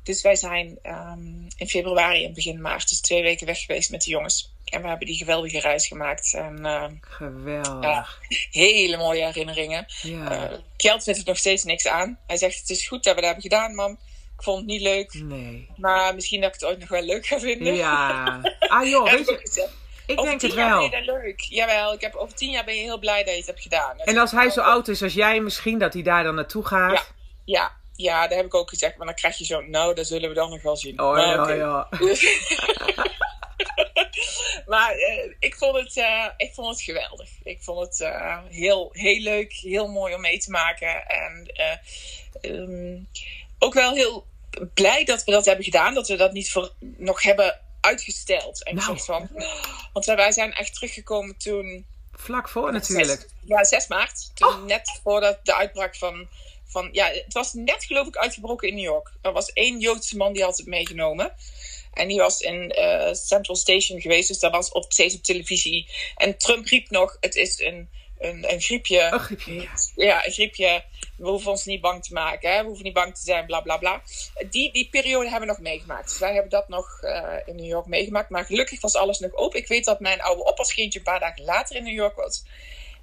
[0.04, 4.02] Dus wij zijn um, in februari en begin maart, dus twee weken weg geweest met
[4.02, 4.54] de jongens.
[4.70, 6.34] En we hebben die geweldige reis gemaakt.
[6.34, 7.82] En, uh, Geweldig.
[7.82, 8.08] Ja,
[8.52, 9.86] hele mooie herinneringen.
[10.02, 10.52] Ja.
[10.52, 12.20] Uh, Kjeld vindt er nog steeds niks aan.
[12.28, 13.92] Hij zegt, het is goed dat we dat hebben gedaan, mam.
[14.38, 15.14] Ik vond het niet leuk.
[15.14, 15.70] Nee.
[15.78, 17.76] Maar misschien dat ik het ooit nog wel leuk ga vinden.
[17.76, 18.40] Ja.
[18.60, 19.70] Ah joh, weet je...
[20.06, 20.90] Ik over denk tien het jaar wel.
[20.90, 21.40] ben je leuk.
[21.40, 24.00] Jawel, ik heb, over tien jaar ben je heel blij dat je het hebt gedaan.
[24.00, 26.92] En als hij zo oud is als jij, misschien dat hij daar dan naartoe gaat.
[26.92, 27.04] Ja.
[27.46, 28.98] Ja, ja, daar heb ik ook gezegd.
[28.98, 31.00] Maar dan krijg je zo, nou, dat zullen we dan nog wel zien.
[31.02, 31.90] Oh Maar ja, ja.
[34.74, 37.30] maar eh, ik, vond het, eh, ik vond het geweldig.
[37.44, 41.08] Ik vond het eh, heel, heel leuk, heel mooi om mee te maken.
[41.08, 41.78] En eh,
[42.52, 42.98] ehm,
[43.60, 44.26] ook wel heel
[44.74, 45.94] blij dat we dat hebben gedaan.
[45.94, 48.64] Dat we dat niet voor, nog hebben uitgesteld.
[48.64, 49.00] En Nou.
[49.00, 49.30] van,
[49.94, 51.86] want wij zijn echt teruggekomen toen...
[52.12, 53.30] Vlak voor natuurlijk.
[53.46, 54.32] Ja, 6 maart.
[54.34, 54.64] Toen Oh.
[54.64, 56.28] net voordat de uitbraak van,
[56.66, 56.90] van...
[56.92, 59.12] Ja, het was net geloof ik uitgebroken in New York.
[59.22, 61.34] Er was één Joodse man die had het meegenomen.
[61.98, 64.28] En die was in eh, Central Station geweest.
[64.28, 65.90] Dus dat was op, steeds op televisie.
[66.16, 67.90] En Trump riep nog, het is een,
[68.20, 69.02] een, een griepje.
[69.12, 69.70] Een griepje, ja.
[69.96, 70.84] Ja, een griepje.
[71.18, 72.52] We hoeven ons niet bang te maken.
[72.52, 72.60] Hè?
[72.62, 74.02] We hoeven niet bang te zijn, bla bla bla.
[74.50, 76.10] Die, die periode hebben we nog meegemaakt.
[76.10, 78.30] Dus wij hebben dat nog eh, in New York meegemaakt.
[78.30, 79.60] Maar gelukkig was alles nog open.
[79.60, 82.44] Ik weet dat mijn oude oppaskindje een paar dagen later in New York was.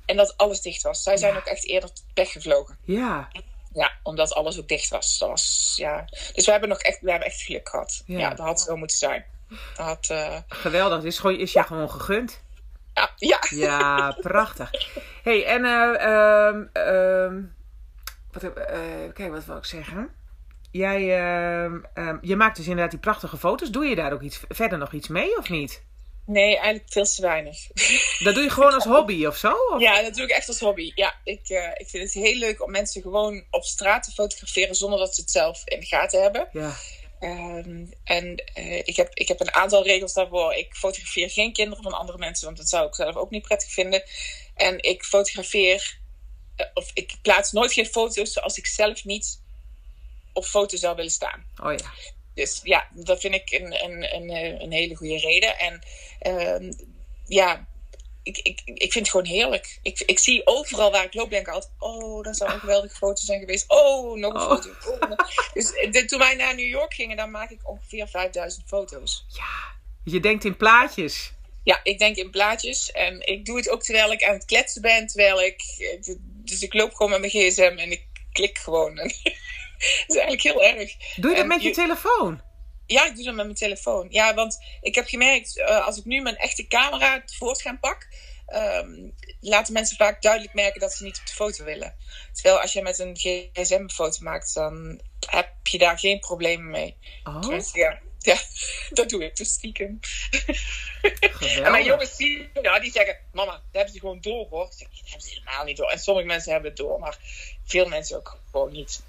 [0.06, 1.02] En dat alles dicht was.
[1.02, 1.38] Zij zijn Ja.
[1.38, 2.78] ook echt eerder weggevlogen.
[2.84, 3.28] Ja,
[3.74, 5.18] Ja, omdat alles ook dicht was.
[5.18, 6.04] Dat was ja.
[6.32, 8.02] Dus we hebben nog echt, we hebben echt geluk gehad.
[8.06, 8.18] Ja.
[8.18, 9.24] Ja, dat had zo moeten zijn.
[9.48, 11.02] Dat had, eh, geweldig.
[11.02, 12.42] Is, gewoon, is je gewoon gegund.
[12.94, 13.38] ja, ja.
[13.50, 14.70] Ja, prachtig.
[15.22, 17.42] hey, en ehm,
[18.32, 20.08] wat, eh, kijk, wat wil ik zeggen?
[20.70, 21.24] Jij,
[21.94, 23.70] ehm, je maakt dus inderdaad die prachtige foto's.
[23.70, 25.82] Doe je daar ook iets, verder nog iets mee of niet?
[26.26, 27.66] Nee, eigenlijk veel te weinig.
[28.24, 29.52] Dat doe je gewoon als hobby of zo?
[29.52, 29.80] Of?
[29.80, 30.92] Ja, dat doe ik echt als hobby.
[30.94, 34.74] Ja, ik, eh, ik vind het heel leuk om mensen gewoon op straat te fotograferen
[34.74, 36.48] zonder dat ze het zelf in de gaten hebben.
[36.52, 36.76] Ja.
[37.20, 40.54] Ehm, en eh, ik, heb, ik heb een aantal regels daarvoor.
[40.54, 43.72] Ik fotografeer geen kinderen van andere mensen, want dat zou ik zelf ook niet prettig
[43.72, 44.02] vinden.
[44.54, 45.98] En ik fotografeer,
[46.56, 49.42] eh, of ik plaats nooit geen foto's zoals ik zelf niet
[50.32, 51.44] op foto zou willen staan.
[51.62, 51.92] Oh ja.
[52.34, 55.58] Dus ja, dat vind ik een, een, een, eh, een hele goede reden.
[55.58, 55.80] En
[56.18, 56.72] ehm,
[57.26, 57.66] ja,
[58.22, 59.78] ik, ik, ik vind het gewoon heerlijk.
[59.82, 62.94] Ik, ik zie overal waar ik loop, denk ik altijd: oh, dat zou een geweldige
[62.96, 63.64] foto zijn geweest.
[63.68, 64.50] Oh, nog een Oh.
[64.50, 64.70] foto.
[64.90, 65.18] Oh,
[65.54, 69.24] Dus de- toen wij naar New York gingen, dan maak ik ongeveer 5000 foto's.
[70.04, 71.32] Je denkt in plaatjes.
[71.64, 72.92] Ja, ik denk in plaatjes.
[72.92, 75.06] En ik doe het ook terwijl ik aan het kletsen ben.
[75.06, 75.62] Terwijl ik.
[76.44, 78.98] Dus ik loop gewoon met mijn gsm en ik klik gewoon.
[78.98, 79.12] En
[80.06, 80.96] is eigenlijk heel erg.
[81.16, 82.42] Doe je dat En met je je- telefoon?
[82.86, 84.06] Ja, ik doe dat met mijn telefoon.
[84.10, 88.08] Ja, want ik heb gemerkt, eh, als ik nu mijn echte camera tevoorschijn pak,
[88.46, 89.10] ehm,
[89.40, 91.96] laten mensen vaak duidelijk merken dat ze niet op de foto willen.
[92.32, 96.70] Terwijl als je met een gsm een foto maakt, dan heb je daar geen problemen
[96.70, 96.96] mee.
[97.24, 98.36] Oh, Dus ja, ja,
[98.90, 100.00] dat doe ik dus stiekem.
[101.62, 104.64] En mijn jongens zien, nou, die zeggen, mama, dat hebben ze gewoon door hoor.
[104.66, 105.90] Ik zeg, dat hebben ze helemaal niet door.
[105.90, 107.18] En sommige mensen hebben het door, maar
[107.64, 109.02] veel mensen ook gewoon niet.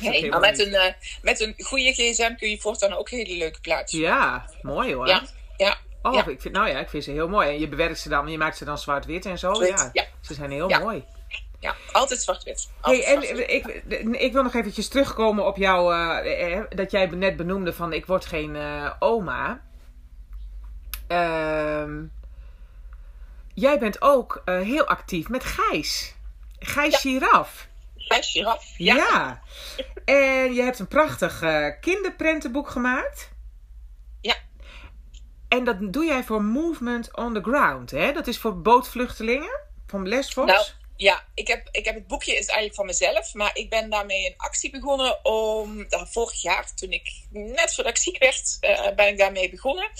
[0.00, 3.60] Nee, maar met een, eh, met een goede gsm kun je voortaan ook hele leuke
[3.60, 4.00] plaatjes.
[4.00, 5.08] Ja, mooi hoor.
[5.08, 5.22] Ja,
[5.56, 5.76] ja.
[6.02, 6.26] Oh, ja.
[6.26, 7.48] ik vind, nou ja, ik vind ze heel mooi.
[7.48, 9.64] En je bewerkt ze dan, je maakt ze dan zwart-wit en zo.
[9.64, 9.90] Ja.
[9.92, 10.04] ja.
[10.20, 10.78] Ze zijn heel Ja.
[10.78, 11.04] mooi.
[11.60, 12.70] Ja, altijd zwart-wit.
[12.80, 13.66] Hey, en ik,
[14.12, 18.06] ik wil nog eventjes terugkomen op jou, eh, eh, dat jij net benoemde van ik
[18.06, 19.60] word geen eh, oma.
[21.06, 22.04] Ehm,
[23.54, 26.14] jij bent ook heel actief met Gijs.
[26.58, 27.67] Gijs Giraf.
[28.08, 28.64] Bij giraf.
[28.76, 28.94] Ja.
[28.94, 29.42] Ja.
[30.04, 33.30] En je hebt een prachtig eh, kinderprentenboek gemaakt.
[34.20, 34.36] Ja.
[35.48, 38.12] En dat doe jij voor Movement on the Ground, hè?
[38.12, 40.46] Dat is voor bootvluchtelingen van Lesvos.
[40.46, 43.90] Nou, ja, ik heb, ik heb het boekje is eigenlijk van mezelf, maar ik ben
[43.90, 48.56] daarmee een actie begonnen om, nou, vorig jaar, toen ik net voordat ik ziek werd,
[48.60, 49.90] eh, ben ik daarmee begonnen.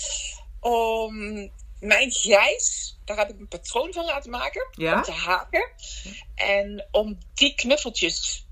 [0.59, 4.95] Om mijn gijs, daar heb ik een patroon van laten maken, Ja?
[4.95, 5.71] om te haken.
[6.35, 8.45] En om die knuffeltjes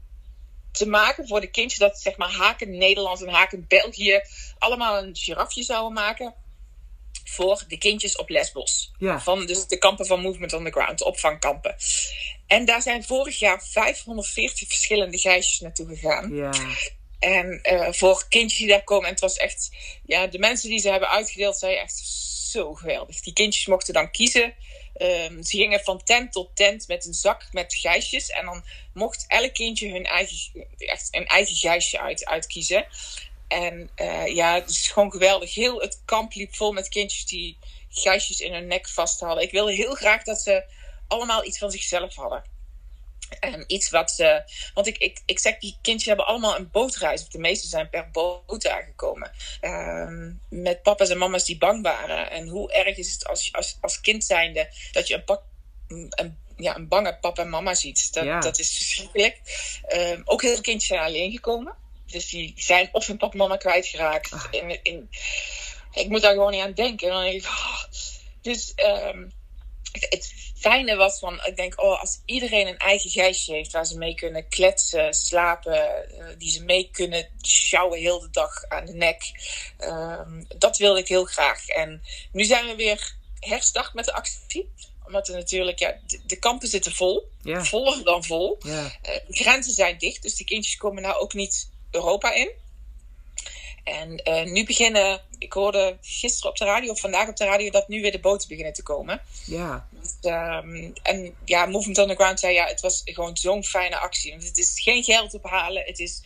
[0.71, 4.21] te maken voor de kindjes, dat zeg maar haken Nederland en haken België,
[4.57, 6.33] allemaal een girafje zouden maken.
[7.23, 8.91] Voor de kindjes op Lesbos.
[8.97, 9.19] Ja.
[9.19, 11.75] Van dus de kampen van Movement on the Ground, de opvangkampen.
[12.47, 16.35] En daar zijn vorig jaar 540 verschillende gijsjes naartoe gegaan.
[16.35, 16.51] Ja.
[17.19, 19.05] En eh, voor kindjes die daar komen.
[19.05, 19.69] En het was echt,
[20.05, 22.03] ja, de mensen die ze hebben uitgedeeld, zijn echt
[22.51, 23.19] zo geweldig.
[23.19, 24.53] Die kindjes mochten dan kiezen.
[24.93, 28.29] Ehm, ze gingen van tent tot tent met een zak met gijsjes.
[28.29, 32.85] En dan mocht elk kindje hun eigen, echt een eigen gijsje uit, uitkiezen.
[33.47, 35.53] En eh, ja, het is gewoon geweldig.
[35.53, 37.57] Heel het kamp liep vol met kindjes die
[37.89, 39.43] gijsjes in hun nek vast hadden.
[39.43, 40.63] Ik wilde heel graag dat ze
[41.07, 42.43] allemaal iets van zichzelf hadden.
[43.39, 44.43] En iets wat ze.
[44.73, 47.21] Want ik, ik, ik zeg, die kindjes hebben allemaal een bootreis.
[47.21, 49.31] Of de meeste zijn per boot aangekomen.
[49.61, 52.31] Ehm, met papa's en mama's die bang waren.
[52.31, 55.41] En hoe erg is het als, als, als kind zijnde dat je een, pak,
[55.87, 58.13] een, ja, een bange papa en mama ziet.
[58.13, 58.39] Dat, Ja.
[58.39, 59.41] dat is verschrikkelijk.
[59.87, 61.75] Ehm, ook heel veel kindjes zijn alleen gekomen.
[62.05, 64.31] Dus die zijn of hun papa en mama kwijtgeraakt.
[64.51, 65.09] In, in,
[65.91, 67.07] ik moet daar gewoon niet aan denken.
[67.07, 67.83] En dan denk ik, oh,
[68.41, 69.31] Dus um,
[69.99, 73.97] het fijne was van, ik denk, oh, als iedereen een eigen geistje heeft waar ze
[73.97, 78.93] mee kunnen kletsen, slapen, uh, die ze mee kunnen sjouwen heel de dag aan de
[78.93, 79.23] nek.
[79.79, 81.67] Um, dat wilde ik heel graag.
[81.67, 84.69] En nu zijn we weer herstart met de actie
[85.07, 87.31] omdat er natuurlijk, ja, de, de kampen zitten vol.
[87.43, 88.57] Voller dan vol.
[88.65, 92.51] Uh, de grenzen zijn dicht, dus de kindjes komen nou ook niet Europa in.
[93.87, 97.69] En uh, nu beginnen, ik hoorde gisteren op de radio, of vandaag op de radio,
[97.69, 99.21] dat nu weer de boten beginnen te komen.
[99.45, 99.87] Ja.
[99.91, 103.97] Dus, um, en ja, Movement on the Ground zei, ja, het was gewoon zo'n fijne
[103.97, 104.31] actie.
[104.31, 106.21] Want het is geen geld ophalen, het is...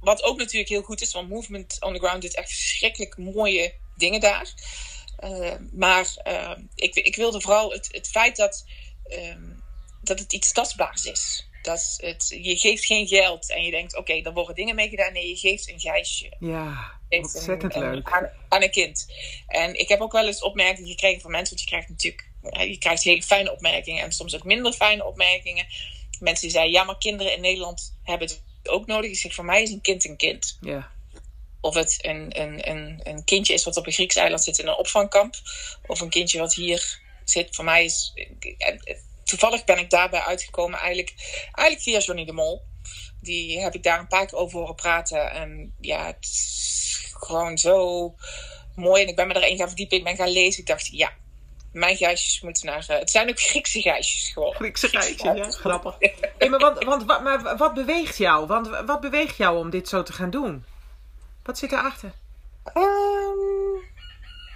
[0.00, 3.74] Wat ook natuurlijk heel goed is, want Movement on the Ground doet echt verschrikkelijk mooie
[3.96, 4.52] dingen daar.
[5.24, 8.64] Uh, maar uh, ik, ik wilde vooral het, het feit dat,
[9.08, 9.62] um,
[10.02, 11.48] dat het iets tastbaars is.
[11.62, 14.88] Dat het, je geeft geen geld en je denkt, oké, okay, er worden dingen mee
[14.88, 15.12] gedaan.
[15.12, 16.36] Nee, je geeft een gijsje.
[16.38, 18.10] Ja, ontzettend een, leuk.
[18.10, 19.06] Aan, aan, een kind.
[19.46, 21.56] En ik heb ook wel eens opmerkingen gekregen van mensen.
[21.56, 25.66] Want je krijgt natuurlijk je krijgt hele fijne opmerkingen en soms ook minder fijne opmerkingen.
[26.20, 29.10] Mensen die zeiden, ja, maar kinderen in Nederland hebben het ook nodig.
[29.10, 30.58] Ik zeg, voor mij is een kind een kind.
[30.60, 30.90] Ja.
[31.60, 34.68] Of het een, een, een, een kindje is wat op een Grieks eiland zit in
[34.68, 35.34] een opvangkamp.
[35.86, 37.54] Of een kindje wat hier zit.
[37.54, 38.12] Voor mij is
[39.24, 41.14] toevallig ben ik daarbij uitgekomen eigenlijk,
[41.52, 42.62] eigenlijk via Johnny de Mol.
[43.20, 45.30] Die heb ik daar een paar keer over horen praten.
[45.30, 48.14] En ja, het is gewoon zo
[48.74, 49.02] mooi.
[49.02, 49.96] En ik ben me er één gaan verdiepen.
[49.96, 50.60] Ik ben gaan lezen.
[50.60, 51.12] Ik dacht, ja,
[51.72, 52.86] mijn geisjes moeten naar...
[52.90, 54.54] Uh, het zijn ook Griekse geisjes gewoon.
[54.54, 55.50] Griekse geisjes, ja.
[55.50, 55.96] Grappig.
[56.38, 58.46] hey, maar, want, want, wat, maar wat beweegt jou?
[58.46, 60.64] Want, wat beweegt jou om dit zo te gaan doen?
[61.42, 62.12] Wat zit erachter?
[62.74, 63.19] Um,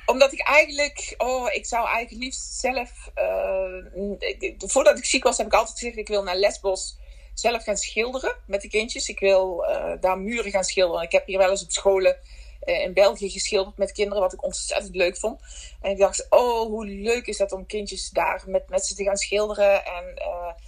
[0.06, 5.46] omdat ik eigenlijk, oh, ik zou eigenlijk liefst zelf, uh, voordat ik ziek was, heb
[5.46, 6.98] ik altijd gezegd: ik wil naar Lesbos
[7.34, 9.08] zelf gaan schilderen met de kindjes.
[9.08, 11.02] Ik wil uh, daar muren gaan schilderen.
[11.02, 12.16] Ik heb hier wel eens op scholen
[12.64, 15.40] uh, in België geschilderd met kinderen, wat ik ontzettend leuk vond.
[15.80, 19.04] En ik dacht: oh, hoe leuk is dat om kindjes daar met, met ze te
[19.04, 19.84] gaan schilderen.
[19.84, 20.04] En,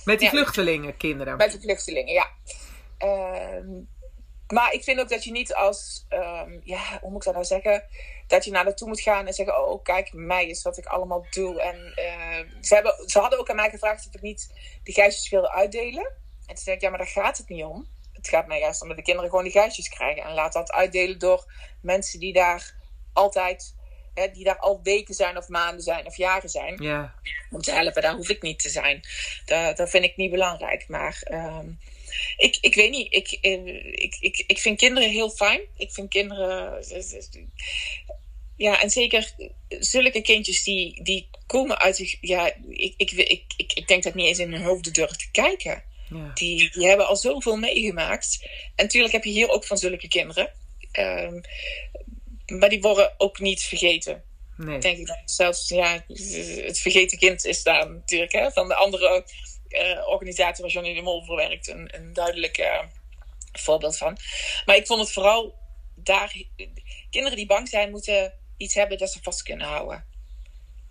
[0.05, 1.37] met die ja, vluchtelingen, kinderen?
[1.37, 2.28] Met de vluchtelingen, ja.
[4.47, 7.34] Ehm, maar ik vind ook dat je niet als, um, ja, hoe moet ik dat
[7.34, 7.84] nou zeggen?
[8.26, 11.26] Dat je naar naartoe moet gaan en zeggen: Oh, kijk, mij is wat ik allemaal
[11.30, 11.61] doe.
[11.61, 15.30] En uh, ze, hebben, ze hadden ook aan mij gevraagd of ik niet de geistjes
[15.30, 16.05] wilde uitdelen.
[16.47, 17.86] En toen zei ik: Ja, maar daar gaat het niet om.
[18.12, 20.22] Het gaat mij juist om dat de kinderen gewoon die geistjes krijgen.
[20.22, 22.74] En laat dat uitdelen door mensen die daar
[23.12, 23.74] altijd,
[24.14, 26.82] hè, die daar al weken zijn, of maanden zijn, of jaren zijn.
[26.82, 27.14] Ja.
[27.51, 29.01] Om te helpen, daar hoef ik niet te zijn.
[29.44, 30.88] Dat, dat vind ik niet belangrijk.
[30.88, 31.22] Maar.
[31.30, 31.78] Um,
[32.36, 33.12] ik, ik weet niet.
[33.12, 33.30] Ik,
[33.92, 35.60] ik, ik, ik vind kinderen heel fijn.
[35.76, 36.84] Ik vind kinderen.
[38.56, 39.34] Ja, en zeker
[39.68, 42.18] zulke kindjes die, die komen uit.
[42.20, 45.30] Ja, ik, ik, ik, ik, ik denk dat niet eens in hun hoofden durven te
[45.30, 45.82] kijken.
[46.10, 46.30] Ja.
[46.34, 48.38] Die, die hebben al zoveel meegemaakt.
[48.74, 50.52] En natuurlijk heb je hier ook van zulke kinderen.
[50.92, 51.40] Um,
[52.46, 54.22] maar die worden ook niet vergeten.
[54.56, 54.78] Nee.
[54.78, 56.04] Denk ik dat zelfs, ja,
[56.64, 58.32] het vergeten kind is daar natuurlijk.
[58.32, 59.24] Hè, van de andere
[59.68, 62.82] uh, organisatie waar Johnny de Mol voor werkt een, een duidelijk uh,
[63.52, 64.18] voorbeeld van.
[64.64, 65.54] Maar ik vond het vooral
[65.94, 66.34] daar.
[67.10, 70.04] Kinderen die bang zijn, moeten iets hebben dat ze vast kunnen houden.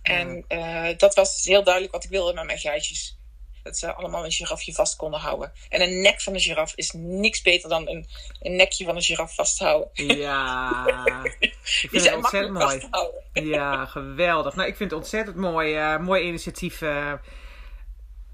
[0.01, 3.19] En uh, dat was heel duidelijk wat ik wilde met mijn geitjes.
[3.63, 5.53] Dat ze allemaal een girafje vast konden houden.
[5.69, 8.07] En een nek van een giraf is niks beter dan een,
[8.39, 10.17] een nekje van een giraf vasthouden.
[10.17, 10.86] Ja,
[11.39, 11.55] ik
[11.89, 12.89] vind het ontzettend mooi.
[13.34, 14.55] Ja, geweldig.
[14.55, 16.82] Nou, ik vind het ontzettend mooi, uh, mooi initiatief.
[16.82, 17.13] Uh,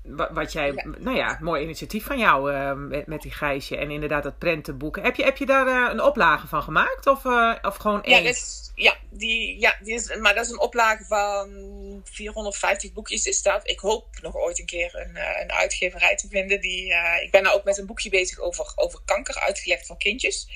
[0.04, 0.86] wat jij, ja.
[0.98, 3.78] nou ja, mooi initiatief van jou uh, met, met die Gijsje.
[3.78, 5.00] En inderdaad dat prentenboek.
[5.02, 7.08] Heb je, heb je daar uh, een oplage van gemaakt?
[7.08, 8.24] Of, uh, of gewoon één?
[8.24, 8.34] Ja,
[8.76, 13.70] ja, die, ja die is, maar dat is een oplage van 450 boekjes is dat.
[13.70, 16.62] Ik hoop nog ooit een keer een, een uitgeverij te vinden.
[16.62, 20.48] Die, ik ben nou ook met een boekje bezig over, over kanker uitgelegd voor kindjes.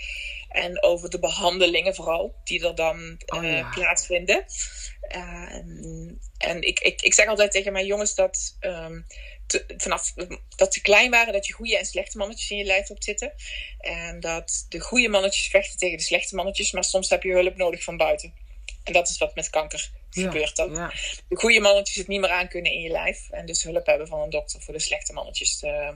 [0.50, 3.70] En over de behandelingen vooral, die er dan oh, ja.
[3.70, 4.46] plaatsvinden.
[6.38, 8.58] en ik, ik, ik zeg altijd tegen mijn jongens dat...
[8.62, 9.06] Um,
[9.48, 10.14] te, vanaf
[10.56, 13.34] dat ze klein waren, dat je goede en slechte mannetjes in je lijf hebt zitten.
[13.80, 17.56] En dat de goede mannetjes vechten tegen de slechte mannetjes, maar soms heb je hulp
[17.56, 18.34] nodig van buiten.
[18.84, 20.74] En dat is wat met kanker ja, gebeurt dan.
[20.74, 20.94] Ja.
[21.28, 23.30] De goede mannetjes het niet meer aan kunnen in je lijf.
[23.30, 25.94] En dus hulp hebben van een dokter voor de slechte mannetjes te,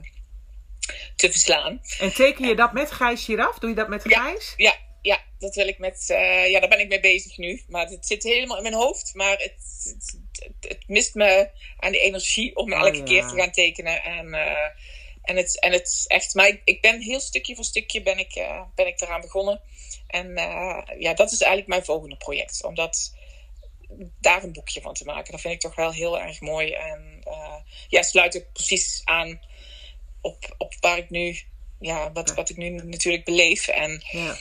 [1.16, 1.80] te verslaan.
[1.98, 3.58] En teken je dat met Gijs hieraf?
[3.58, 4.54] Doe je dat met Gijs?
[4.56, 6.06] Ja, ja, ja, dat wil ik met.
[6.10, 7.62] Uh, ja, daar ben ik mee bezig nu.
[7.68, 9.14] Maar het zit helemaal in mijn hoofd.
[9.14, 13.02] Maar het, het, het, het mist me aan de energie om elke oh, ja.
[13.02, 14.02] keer te gaan tekenen.
[14.02, 14.66] En, uh,
[15.22, 16.34] en, het, en het is echt.
[16.34, 19.60] Maar ik, ik, ben heel stukje voor stukje ben ik, uh, ben ik eraan begonnen.
[20.06, 20.34] En
[20.98, 22.64] ja, dat is eigenlijk mijn volgende project.
[22.64, 23.14] Om dat,
[24.20, 25.32] daar een boekje van te maken.
[25.32, 26.72] Dat vind ik toch wel heel erg mooi.
[26.72, 27.24] En
[27.88, 29.40] ja, sluit ook precies aan
[30.20, 31.38] op, op waar ik nu.
[31.80, 33.68] Ja, wat, wat ik nu natuurlijk beleef.
[33.68, 34.36] En ja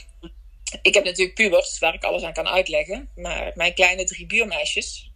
[0.82, 3.10] ik heb natuurlijk pubers waar ik alles aan kan uitleggen.
[3.16, 5.09] Maar mijn kleine drie buurmeisjes,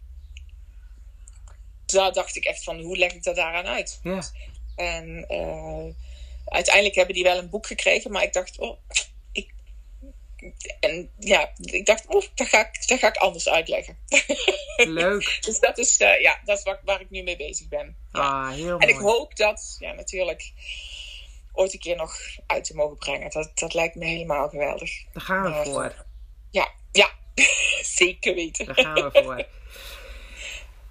[1.94, 4.00] daar dacht ik echt van, hoe leg ik dat daaraan uit?
[4.02, 4.22] Ja.
[4.76, 5.94] En uh,
[6.44, 8.78] uiteindelijk hebben die wel een boek gekregen, maar ik dacht, oh,
[9.32, 9.54] ik,
[10.80, 13.98] en ja, ik dacht, oh, dat ga ik, dat ga ik anders uitleggen.
[14.76, 15.38] Leuk.
[15.40, 17.96] dus dat is, uh, ja, dat is waar, waar, ik nu mee bezig ben.
[18.12, 18.20] Ja.
[18.20, 18.92] Ah, heel en mooi.
[18.92, 20.52] ik hoop dat, ja, natuurlijk
[21.54, 22.16] ooit een keer nog
[22.46, 23.30] uit te mogen brengen.
[23.30, 25.04] Dat, dat lijkt me helemaal geweldig.
[25.12, 26.04] Daar gaan we Maar, voor.
[26.50, 27.10] Ja, ja.
[27.98, 28.66] zeker weten.
[28.66, 29.46] Daar gaan we voor.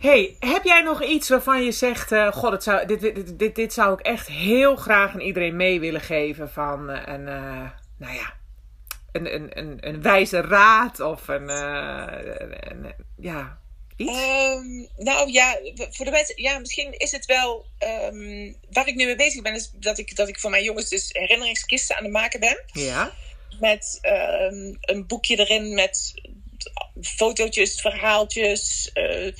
[0.07, 2.11] hey, heb jij nog iets waarvan je zegt...
[2.11, 5.55] eh, God, het zou, dit, dit, dit, dit zou ik echt heel graag aan iedereen
[5.55, 7.27] mee willen geven van eh, een...
[7.27, 8.33] eh, nou ja,
[9.11, 11.49] een, een, een, een wijze raad of een...
[11.49, 13.59] een- een- ja,
[13.95, 14.11] iets?
[14.11, 15.57] Ehm, nou ja,
[15.89, 17.65] voor de mensen, ja, misschien is het wel.
[17.77, 20.89] ehm, waar ik nu mee bezig ben, is dat ik, dat ik voor mijn jongens
[20.89, 22.63] dus herinneringskisten aan het maken ben.
[22.73, 23.11] ja?
[23.59, 26.13] Met ehm, een boekje erin met
[27.01, 28.89] fotootjes, verhaaltjes.
[28.93, 29.33] eh.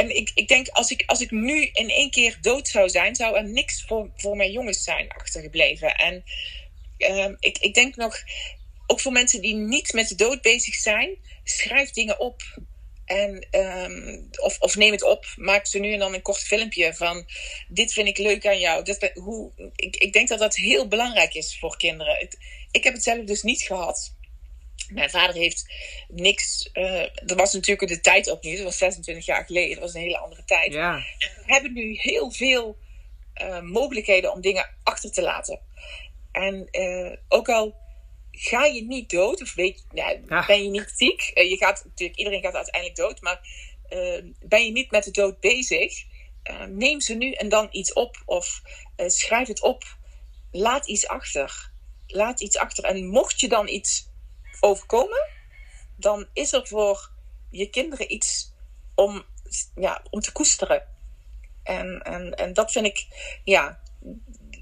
[0.00, 3.14] En ik, ik denk, als ik, als ik nu in één keer dood zou zijn,
[3.16, 5.94] zou er niks voor, voor mijn jongens zijn achtergebleven.
[5.94, 6.24] En
[6.96, 8.18] ehm, ik, ik denk nog,
[8.86, 12.42] ook voor mensen die niet met de dood bezig zijn, schrijf dingen op.
[13.04, 15.26] En, ehm, of, of neem het op.
[15.36, 17.26] Maak ze nu en dan een kort filmpje van...
[17.68, 18.96] dit vind ik leuk aan jou.
[18.98, 22.28] Ben- hoe, ik, ik denk dat dat heel belangrijk is voor kinderen.
[22.70, 24.14] Ik heb het zelf dus niet gehad.
[24.90, 25.72] Mijn vader heeft
[26.08, 26.70] niks...
[26.72, 28.54] eh er was natuurlijk de tijd ook niet.
[28.54, 29.70] Het was 26 jaar geleden.
[29.74, 30.72] Dat was een hele andere tijd.
[30.72, 31.04] Ja.
[31.18, 32.78] We hebben nu heel veel
[33.34, 35.60] eh, mogelijkheden om dingen achter te laten.
[36.32, 37.74] En eh, ook al
[38.30, 40.46] ga je niet dood, of weet, ja, Ja.
[40.46, 43.40] ben je niet ziek, je gaat, natuurlijk, iedereen gaat uiteindelijk dood, maar
[44.44, 46.04] ben je niet met de dood bezig,
[46.68, 48.60] neem ze nu en dan iets op of
[48.96, 49.84] schrijf het op.
[50.50, 51.70] Laat iets achter.
[52.06, 52.84] Laat iets achter.
[52.84, 54.08] En mocht je dan iets
[54.60, 55.28] overkomen,
[55.96, 57.10] dan is er voor
[57.50, 58.52] je kinderen iets
[58.94, 59.24] om,
[59.74, 60.86] ja, om te koesteren.
[61.62, 63.06] En, en, en dat vind ik,
[63.44, 63.80] ja,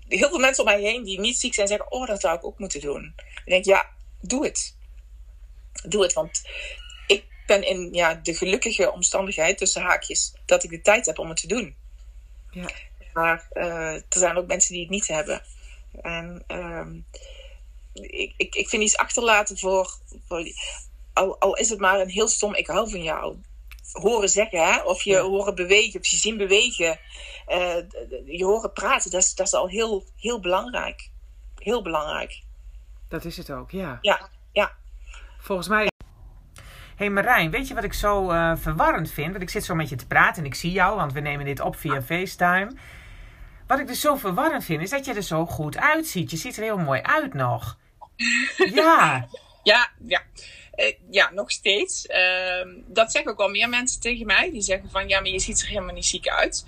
[0.08, 2.44] heel veel mensen om mij heen die niet ziek zijn zeggen, oh, dat zou ik
[2.44, 3.14] ook moeten doen.
[3.16, 3.90] Ik denk, ja,
[4.20, 4.76] doe het.
[5.88, 6.42] Doe het, want
[7.06, 11.28] ik ben in ja, de gelukkige omstandigheid, tussen haakjes, dat ik de tijd heb om
[11.28, 11.76] het te doen.
[12.50, 12.70] Ja.
[13.12, 15.42] Maar eh, er zijn ook mensen die het niet hebben.
[16.02, 17.00] En ehm,
[17.92, 20.44] ik, ik, ik vind iets achterlaten voor, voor
[21.12, 23.36] al, al is het maar een heel stom ik hou van jou.
[23.92, 24.82] Horen zeggen, hè?
[24.82, 25.20] of je Ja.
[25.20, 26.98] horen bewegen, of je zien bewegen,
[27.46, 27.76] eh,
[28.26, 31.10] je horen praten, dat is, dat is al heel, heel belangrijk.
[31.54, 32.42] Heel belangrijk.
[33.08, 33.98] Dat is het ook, ja.
[34.00, 34.72] Ja, ja.
[35.40, 35.88] Volgens mij.
[36.96, 39.30] hey Marijn, weet je wat ik zo eh, verwarrend vind?
[39.30, 41.44] Want ik zit zo met je te praten en ik zie jou, want we nemen
[41.44, 42.72] dit op via FaceTime.
[43.68, 46.30] Wat ik dus zo verwarrend vind, is dat je er zo goed uitziet.
[46.30, 47.76] Je ziet er heel mooi uit nog.
[48.74, 49.28] Ja,
[49.62, 50.22] Ja, ja.
[50.74, 52.06] Eh, ja, nog steeds.
[52.06, 54.50] Ehm, dat zeggen ook wel meer mensen tegen mij.
[54.50, 56.64] Die zeggen van, ja, maar je ziet er helemaal niet ziek uit.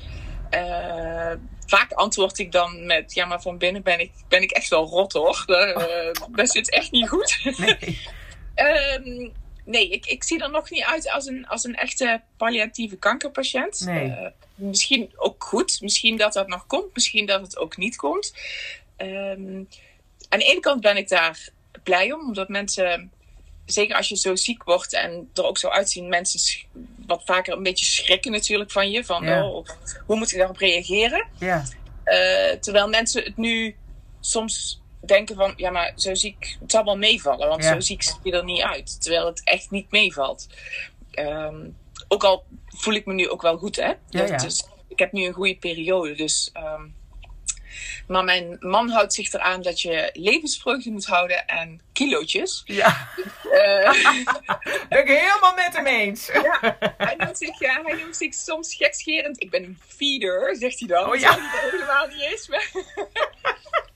[0.51, 1.33] Eh,
[1.67, 4.87] vaak antwoord ik dan met, ja, maar van binnen ben ik, ben ik echt wel
[4.87, 5.45] rot hoor.
[5.47, 7.55] Eh, dat zit echt niet goed.
[7.57, 8.01] nee.
[9.71, 13.81] Nee, ik, ik zie er nog niet uit als een, als een echte palliatieve kankerpatiënt.
[13.81, 14.09] Nee.
[14.11, 15.81] Eh, misschien ook goed.
[15.81, 16.95] Misschien dat dat nog komt.
[16.95, 18.35] Misschien dat het ook niet komt.
[18.97, 19.63] Ehm,
[20.29, 21.49] aan de ene kant ben ik daar
[21.83, 22.21] blij om.
[22.21, 23.13] Omdat mensen,
[23.67, 26.67] zeker als je zo ziek wordt en er ook zo uitzien, mensen
[27.07, 29.05] wat vaker een beetje schrikken natuurlijk van je.
[29.05, 29.49] Van, Ja.
[29.49, 29.67] oh,
[30.07, 31.27] hoe moet ik daarop reageren?
[31.39, 31.65] Ja,
[32.05, 33.77] Eh, terwijl mensen het nu
[34.21, 37.73] soms denken van, ja, maar zo ziek, het zal wel meevallen, want Ja.
[37.73, 39.03] zo ziek zie je er niet uit.
[39.03, 40.47] Terwijl het echt niet meevalt.
[41.11, 41.69] Ehm,
[42.09, 43.93] ook al voel ik me nu ook wel goed, hè?
[44.09, 44.37] Ja, ja.
[44.37, 46.51] Dus ik heb nu een goede periode, dus...
[46.53, 46.83] ehm,
[48.07, 52.63] maar mijn man houdt zich eraan dat je levensvreugde moet houden en kilootjes.
[52.65, 53.09] ja.
[53.51, 53.93] Eh,
[54.89, 56.27] Ben ik helemaal met hem eens.
[56.43, 59.43] ja, hij, noemt zich, ja, hij noemt zich soms gekscherend.
[59.43, 61.09] Ik ben een feeder, zegt hij dan.
[61.09, 61.31] Oh ja.
[61.31, 62.49] Dat helemaal niet is.
[62.49, 62.71] Maar,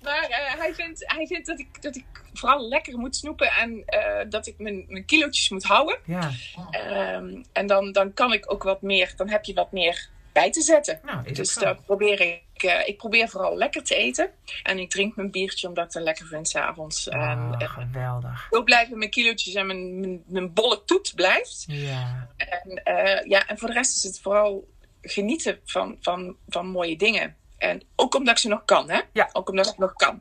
[0.04, 3.82] maar eh, hij, vindt, hij vindt dat ik, dat ik vooral lekker moet snoepen en
[3.86, 5.98] eh, dat ik mijn, mijn kilootjes moet houden.
[6.04, 6.30] Ja,
[6.70, 10.50] Ehm, en dan, dan kan ik ook wat meer, dan heb je wat meer bij
[10.50, 11.00] te zetten.
[11.04, 12.42] nou, Dus dat probeer ik.
[12.62, 14.30] eh, ik probeer vooral lekker te eten.
[14.62, 17.08] En ik drink mijn biertje omdat ik het lekker vind s'avonds.
[17.08, 18.46] En Ah, eh, geweldig.
[18.50, 21.64] zo blijven mijn kilootjes en mijn, mijn, mijn bolle toet blijft.
[21.68, 22.80] Ja, En,
[23.28, 24.68] ja, en voor de rest is het vooral
[25.02, 27.36] genieten van, van, van mooie dingen.
[27.64, 29.00] En ook omdat ik ze nog kan, hè?
[29.12, 29.28] Ja.
[29.32, 30.20] Ook omdat ik nog kan.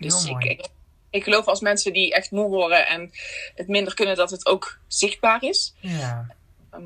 [0.00, 0.66] Dus ik, ik,
[1.10, 3.10] ik geloof als mensen die echt moe worden en
[3.54, 5.74] het minder kunnen, dat het ook zichtbaar is.
[5.80, 6.26] ja,
[6.70, 6.82] Ehm,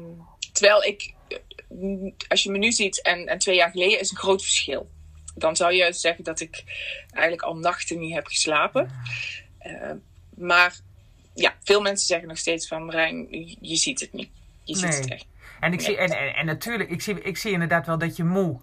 [0.52, 4.16] terwijl ik, eh, als je me nu ziet en, en twee jaar geleden, is een
[4.16, 4.90] groot verschil.
[5.34, 6.62] Dan zou je zeggen dat ik
[7.10, 8.90] eigenlijk al nachten niet heb geslapen.
[9.58, 9.90] Eh,
[10.36, 10.76] maar
[11.34, 14.30] ja, veel mensen zeggen nog steeds van Marijn, je- je ziet het niet.
[14.64, 15.00] Je ziet Nee.
[15.00, 15.26] het echt.
[15.60, 18.24] En, ik zie, en, en, en, natuurlijk, ik zie, ik zie inderdaad wel dat je
[18.24, 18.60] moe,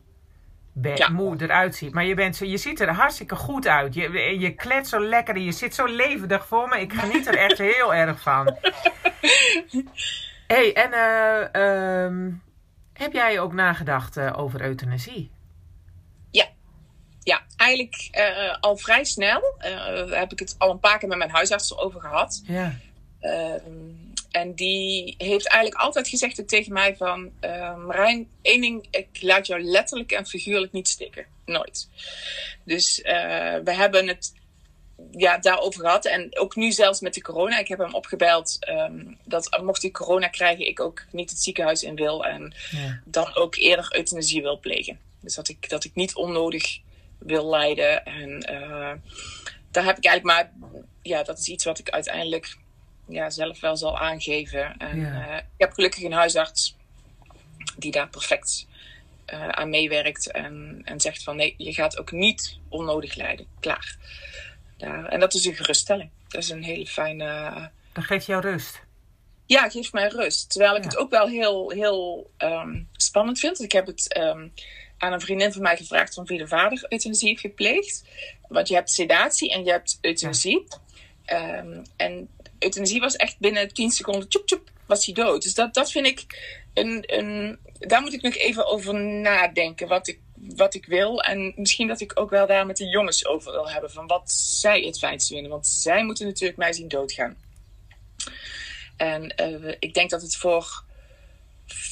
[0.74, 1.94] bent, moe eruit ziet.
[1.94, 3.94] Maar je, bent zo, je ziet er hartstikke goed uit.
[3.94, 6.80] Je, je klet zo lekker en je zit zo levendig voor me.
[6.80, 8.46] Ik geniet er echt heel erg van.
[10.48, 10.92] hey, en
[11.56, 12.34] uh,
[12.94, 15.32] heb jij ook nagedacht uh, over euthanasie?
[16.32, 16.46] Ja.
[17.24, 19.42] Ja, eigenlijk uh, al vrij snel.
[20.10, 22.42] heb ik het al een paar keer met mijn huisarts over gehad.
[22.46, 22.74] Ja.
[23.20, 23.99] Ehm,
[24.32, 27.32] en die heeft eigenlijk altijd gezegd tegen mij van...
[27.42, 31.26] Uh, Marijn, één ding, ik laat jou letterlijk en figuurlijk niet stikken.
[31.46, 31.90] Nooit.
[32.64, 33.06] Dus uh,
[33.64, 34.34] we hebben het
[35.12, 36.06] ja, daarover gehad.
[36.06, 37.60] En ook nu zelfs met de corona.
[37.60, 40.68] Ik heb hem opgebeld um, dat mocht hij corona krijgen...
[40.68, 42.26] ik ook niet het ziekenhuis in wil.
[42.26, 43.02] En ja.
[43.06, 45.00] dan ook eerder euthanasie wil plegen.
[45.22, 46.80] Dus dat ik, dat ik niet onnodig
[47.20, 48.06] wil lijden.
[48.06, 48.92] En uh,
[49.72, 50.52] daar heb ik eigenlijk maar...
[51.02, 52.58] Ja, dat is iets wat ik uiteindelijk
[53.10, 54.78] ja, zelf wel zal aangeven.
[54.78, 56.76] En, uh, ik heb gelukkig een huisarts
[57.78, 58.68] die daar perfect
[59.34, 63.48] uh, aan meewerkt en, en zegt van nee, je gaat ook niet onnodig lijden.
[63.60, 63.98] Klaar.
[64.78, 66.10] Daar, en dat is een geruststelling.
[66.28, 67.70] Dat is een hele fijne.
[67.94, 68.82] Dat geeft jou rust.
[69.46, 70.52] Ja, geeft mij rust.
[70.52, 73.62] Terwijl ik het ook wel heel, heel um, spannend vind.
[73.62, 74.54] Ik heb het um,
[74.98, 78.06] aan een vriendin van mij gevraagd of wie de vader euthanasie heeft gepleegd.
[78.48, 80.68] Want je hebt sedatie en je hebt euthanasie.
[81.26, 81.58] Ja.
[81.58, 82.30] Um, en
[82.60, 85.42] euthanasie was echt binnen 10 seconden, tjoep, tjoep, was hij dood.
[85.42, 86.26] Dus dat, dat vind ik
[86.74, 87.60] een, een.
[87.80, 89.88] Daar moet ik nog even over nadenken.
[89.88, 91.22] Wat ik, wat ik wil.
[91.22, 93.92] En misschien dat ik ook wel daar met de jongens over wil hebben.
[93.92, 95.52] Van wat zij het fijnste vinden.
[95.52, 97.38] Want zij moeten natuurlijk mij zien doodgaan.
[98.98, 100.84] En uh, ik denk dat het voor,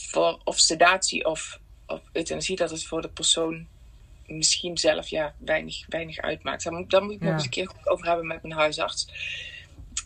[0.09, 3.68] voor of sedatie of, of euthanasie, dat het voor de persoon
[4.26, 6.63] misschien zelf ja, weinig, weinig uitmaakt.
[6.63, 9.07] Daar moet, daar moet ik nog eens een keer over hebben met mijn huisarts.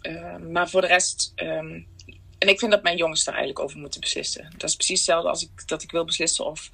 [0.01, 1.33] Uh, maar voor de rest.
[1.35, 1.87] Um,
[2.37, 4.51] en ik vind dat mijn jongens daar eigenlijk over moeten beslissen.
[4.57, 6.69] Dat is precies hetzelfde als ik, dat ik wil beslissen of.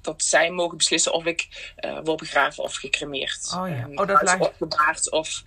[0.00, 3.52] Dat zij mogen beslissen of ik uh, word begraven of gecremeerd.
[3.56, 3.88] Oh ja.
[3.94, 5.42] Oh, dat thuis opgebaard of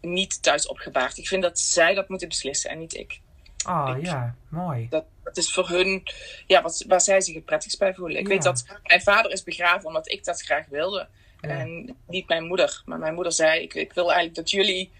[0.00, 1.18] niet thuis opgebaard.
[1.18, 3.20] Ik vind dat zij dat moeten beslissen en niet ik.
[3.66, 4.86] Oh ik, ja, mooi.
[4.90, 6.02] Dat, dat is voor hun,
[6.46, 8.18] ja, wat, waar zij zich het prettigst bij voelen.
[8.18, 8.28] Ik ja.
[8.28, 11.08] weet dat mijn vader is begraven omdat ik dat graag wilde.
[11.40, 11.48] Ja.
[11.48, 12.82] En niet mijn moeder.
[12.84, 14.90] Maar mijn moeder zei: Ik, ik wil eigenlijk dat jullie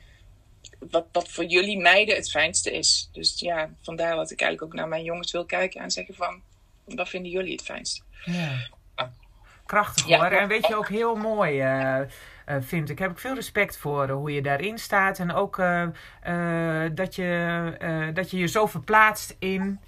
[0.90, 3.08] wat, wat voor jullie meiden het fijnste is.
[3.12, 6.42] Dus ja, vandaar dat ik eigenlijk ook naar mijn jongens wil kijken en zeggen van,
[6.84, 8.04] wat vinden jullie het fijnst?
[8.24, 8.68] Ja.
[9.66, 10.30] Krachtig hoor.
[10.30, 10.30] Ja.
[10.30, 12.00] En weet je ook heel mooi uh,
[12.48, 12.98] uh, vind ik.
[12.98, 15.18] Heb ik veel respect voor uh, hoe je daarin staat.
[15.18, 15.56] En ook
[16.94, 19.80] dat, je, dat je je zo verplaatst in,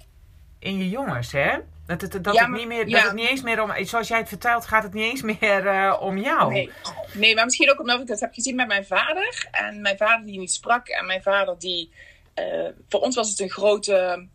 [0.59, 1.57] in je jongens, hè?
[1.85, 2.97] Dat het, dat, ja, het niet meer, ja.
[2.97, 5.65] dat het niet eens meer om, zoals jij het vertelt, gaat het niet eens meer
[5.65, 6.51] uh, om jou.
[6.51, 6.69] Nee.
[7.13, 9.47] nee, maar misschien ook omdat ik dat heb gezien met mijn vader.
[9.51, 10.87] En mijn vader die niet sprak.
[10.87, 11.91] En mijn vader die,
[12.35, 14.27] uh, voor ons was het een grote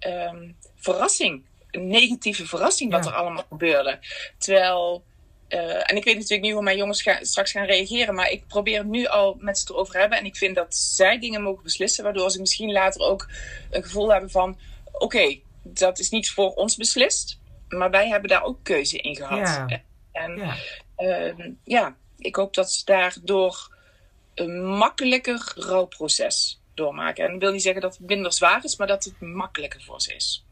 [0.00, 1.44] um, verrassing.
[1.70, 3.10] Een negatieve verrassing wat ja.
[3.10, 3.98] er allemaal gebeurde.
[4.38, 5.04] Terwijl,
[5.48, 8.14] uh, en ik weet natuurlijk niet hoe mijn jongens straks gaan reageren.
[8.14, 10.18] Maar ik probeer nu al met ze erover hebben.
[10.18, 12.04] En ik vind dat zij dingen mogen beslissen.
[12.04, 13.28] Waardoor ze misschien later ook
[13.70, 14.58] een gevoel hebben van,
[14.92, 15.04] oké.
[15.04, 17.38] Okay, dat is niet voor ons beslist,
[17.68, 19.38] maar wij hebben daar ook keuze in gehad.
[19.38, 19.82] Ja.
[20.12, 20.54] En ja.
[20.98, 23.76] Uh, ja, ik hoop dat ze daardoor
[24.34, 27.24] een makkelijker rouwproces doormaken.
[27.24, 30.00] En dat wil niet zeggen dat het minder zwaar is, maar dat het makkelijker voor
[30.00, 30.46] ze is.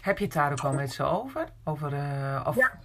[0.00, 1.48] Heb je het daar ook al met ze over?
[1.64, 2.78] Over, uh, of, ja.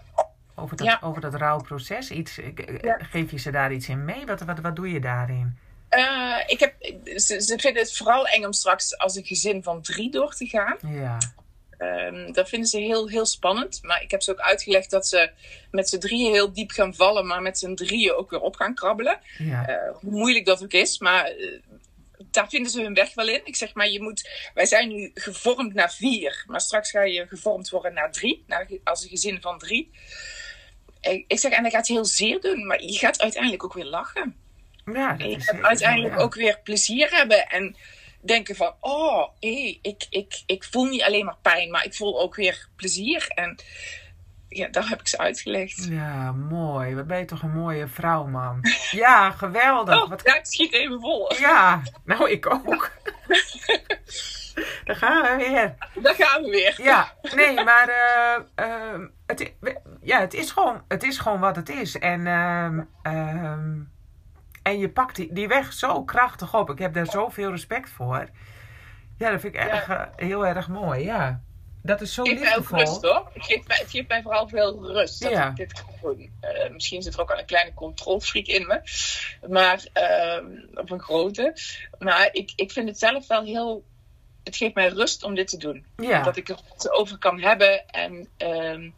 [0.55, 0.99] over, dat, ja.
[1.01, 2.11] over dat rouwproces?
[2.11, 2.39] Iets,
[2.81, 2.97] ja.
[3.01, 4.25] Geef je ze daar iets in mee?
[4.25, 5.57] Wat, wat, wat doe je daarin?
[5.89, 6.73] Uh, ik heb,
[7.19, 10.45] ze, ze, vinden het vooral eng om straks als een gezin van drie door te
[10.45, 10.77] gaan.
[10.81, 11.17] Ja.
[11.81, 13.79] Um, dat vinden ze heel, heel spannend.
[13.81, 15.31] Maar ik heb ze ook uitgelegd dat ze
[15.71, 18.75] met z'n drieën heel diep gaan vallen, maar met z'n drieën ook weer op gaan
[18.75, 19.19] krabbelen.
[19.37, 19.69] Ja.
[19.69, 20.99] Uh, hoe moeilijk dat ook is.
[20.99, 21.59] Maar uh,
[22.31, 23.41] daar vinden ze hun weg wel in.
[23.43, 26.43] Ik zeg maar, je moet, wij zijn nu gevormd naar vier.
[26.47, 28.43] Maar straks ga je gevormd worden naar drie.
[28.47, 29.91] Naar, als een gezin van drie.
[31.01, 32.65] Ik, ik zeg, en dat gaat heel zeer doen.
[32.65, 34.35] Maar je gaat uiteindelijk ook weer lachen.
[34.85, 36.21] Ja, je gaat uiteindelijk ja.
[36.21, 37.47] ook weer plezier hebben.
[37.47, 37.75] En
[38.21, 42.21] denken van, oh, hey, ik, ik, ik voel niet alleen maar pijn, maar ik voel
[42.21, 43.27] ook weer plezier.
[43.27, 43.59] En
[44.49, 45.85] ja, daar heb ik ze uitgelegd.
[45.89, 46.95] Ja, mooi.
[46.95, 48.59] Wat ben je toch een mooie vrouw, man.
[48.91, 50.03] Ja, geweldig.
[50.03, 50.21] Oh, Wat...
[50.23, 51.33] Ja, schiet even vol.
[51.33, 52.91] Ja, nou ik ook.
[54.85, 55.75] Daar gaan we weer.
[56.03, 56.79] Daar gaan we weer.
[56.83, 59.53] Ja, nee, maar uh, uh, het,
[60.01, 61.99] ja, het, is gewoon, het is gewoon wat het is.
[61.99, 63.63] En uh,
[64.61, 66.69] en je pakt die, die weg zo krachtig op.
[66.69, 68.29] Ik heb daar zoveel respect voor.
[69.17, 71.03] Ja, dat vind ik erg, uh, heel erg mooi.
[71.03, 71.41] Ja.
[71.83, 72.77] Dat is zo geeft liefdevol.
[72.77, 73.29] Mij ook rust hoor.
[73.33, 75.49] Het geeft mij, het geeft mij vooral veel rust dat ja.
[75.49, 76.31] ik dit kan doen.
[76.41, 78.81] Uh, misschien zit er ook al een kleine controlfreak in me.
[79.47, 81.57] Maar, uh, op een grote.
[81.99, 83.83] Maar ik, ik vind het zelf wel heel
[84.43, 85.85] het geeft mij rust om dit te doen.
[85.97, 86.23] Ja.
[86.23, 87.87] Dat ik het over kan hebben.
[87.87, 88.89] En, ehm,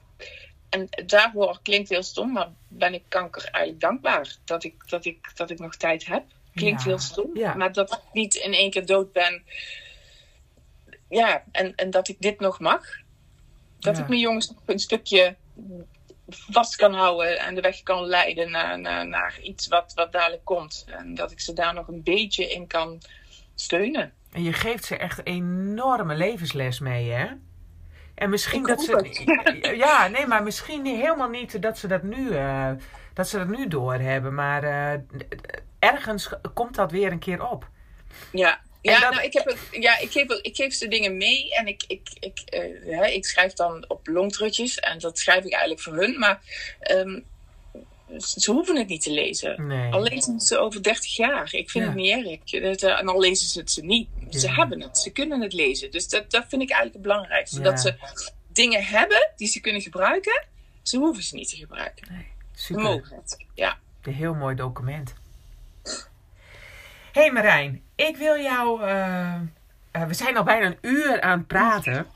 [0.74, 5.32] en daarvoor klinkt heel stom, maar ben ik kanker eigenlijk dankbaar dat ik, dat ik,
[5.36, 6.24] dat ik nog tijd heb.
[6.56, 6.88] Klinkt Ja.
[6.90, 7.54] heel stom, Ja.
[7.54, 9.44] maar dat ik niet in één keer dood ben.
[11.10, 12.86] Ja, en, en dat ik dit nog mag.
[13.80, 14.02] Dat Ja.
[14.04, 15.36] ik mijn jongens nog een stukje
[16.30, 20.46] vast kan houden en de weg kan leiden naar, naar, naar iets wat, wat dadelijk
[20.46, 20.86] komt.
[20.88, 23.02] En dat ik ze daar nog een beetje in kan
[23.56, 24.14] steunen.
[24.32, 27.28] En je geeft ze echt enorme levensles mee, hè?
[28.16, 29.76] En misschien dat ze.
[29.78, 32.72] Ja, nee, maar misschien niet- helemaal niet dat ze dat nu, eh,
[33.14, 34.34] dat ze dat nu doorhebben.
[34.34, 35.00] Maar eh,
[35.80, 37.68] ergens komt dat weer een keer op.
[38.32, 41.54] Ja, ja, dat- nou, ik, heb het, ja ik, geef, ik geef ze dingen mee
[41.56, 45.52] en ik, ik, ik, eh, hè, ik schrijf dan op longtrutjes en dat schrijf ik
[45.52, 46.40] eigenlijk voor hun, maar
[46.80, 47.20] ehm,
[48.18, 49.68] ze hoeven het niet te lezen.
[49.68, 49.92] Nee.
[49.92, 51.54] Al lezen ze over 30 jaar.
[51.54, 51.90] Ik vind Ja.
[51.90, 52.62] het niet erg.
[52.64, 54.10] Dat, eh, en al lezen ze het ze niet.
[54.30, 54.54] Ze Ja.
[54.54, 54.98] hebben het.
[54.98, 55.92] Ze kunnen het lezen.
[55.92, 57.58] Dus dat, dat vind ik eigenlijk het belangrijkste.
[57.58, 57.64] Ja.
[57.64, 57.96] Dat ze
[58.48, 60.46] dingen hebben die ze kunnen gebruiken.
[60.82, 62.08] Ze hoeven ze niet te gebruiken.
[62.56, 62.84] Ze Super.
[62.84, 63.46] mogen het.
[63.54, 63.78] Ja.
[64.02, 65.14] Een heel mooi document.
[67.12, 68.82] hey Marijn, ik wil jou.
[68.84, 69.34] eh,
[69.92, 72.08] eh, we zijn al bijna een uur aan het praten.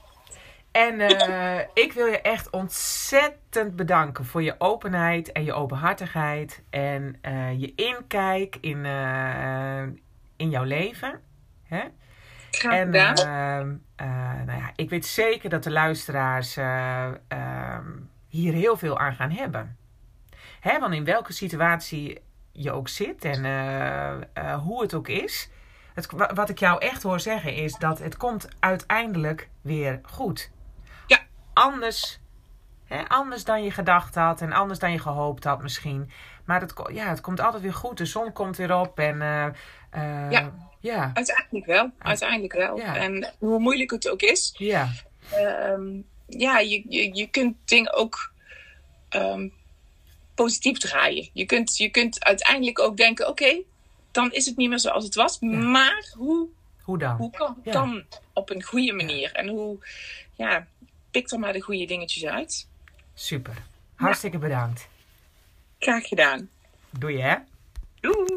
[0.77, 6.63] En eh, ik wil je echt ontzettend bedanken voor je openheid en je openhartigheid.
[6.69, 9.81] En eh, je inkijk in, eh,
[10.35, 11.19] in jouw leven.
[11.63, 11.81] Hè?
[12.51, 13.15] Graag En gedaan.
[13.95, 14.05] eh,
[14.45, 17.85] nou ja, ik weet zeker dat de luisteraars eh, ehm,
[18.27, 19.77] hier heel veel aan gaan hebben.
[20.59, 22.21] Hè, want in welke situatie
[22.51, 23.39] je ook zit en
[24.59, 25.49] hoe het ook is.
[25.93, 30.51] Het, wa- wat ik jou echt hoor zeggen is dat het komt uiteindelijk weer goed.
[31.57, 32.19] Anders,
[32.85, 36.11] hè, anders dan je gedacht had en anders dan je gehoopt had misschien.
[36.45, 37.97] Maar het, ja, het komt altijd weer goed.
[37.97, 39.45] De zon komt weer op en eh,
[39.89, 40.53] eh, Ja.
[40.79, 41.11] ja.
[41.13, 41.91] Uiteindelijk wel.
[41.97, 42.77] Uiteindelijk wel.
[42.77, 42.95] Ja.
[42.95, 44.53] En hoe moeilijk het ook is.
[44.57, 44.89] Ja,
[45.31, 48.31] ehm, ja, je, je, je kunt dingen ook
[49.09, 49.47] ehm,
[50.35, 51.29] positief draaien.
[51.33, 53.61] Je kunt, je kunt uiteindelijk ook denken: oké,
[54.11, 55.39] dan is het niet meer zoals het was.
[55.39, 56.47] Maar hoe,
[56.81, 57.15] hoe dan?
[57.15, 57.71] hoe kan Ja.
[57.71, 58.03] dan
[58.33, 59.31] op een goede manier?
[59.31, 59.77] En hoe,
[60.33, 60.67] ja,
[61.11, 62.67] pik er maar de goede dingetjes uit.
[63.13, 63.63] Super.
[63.95, 64.87] Hartstikke bedankt.
[65.79, 66.49] Graag gedaan.
[66.89, 67.35] Doei hè.
[67.99, 68.36] Doei!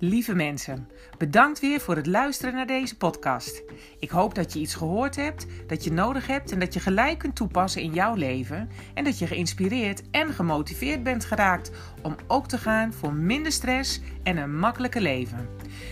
[0.00, 3.62] Lieve mensen, bedankt weer voor het luisteren naar deze podcast.
[3.98, 7.18] Ik hoop dat je iets gehoord hebt, dat je nodig hebt en dat je gelijk
[7.18, 8.68] kunt toepassen in jouw leven.
[8.94, 11.70] En dat je geïnspireerd en gemotiveerd bent geraakt
[12.02, 15.48] om ook te gaan voor minder stress en een makkelijker leven.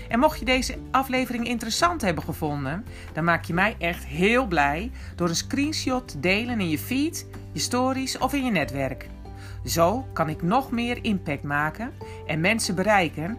[0.09, 4.91] En mocht je deze aflevering interessant hebben gevonden, dan maak je mij echt heel blij
[5.17, 9.09] door een screenshot te delen in je feed, je stories of in je netwerk.
[9.67, 11.93] Zo kan ik nog meer impact maken
[12.27, 13.39] en mensen bereiken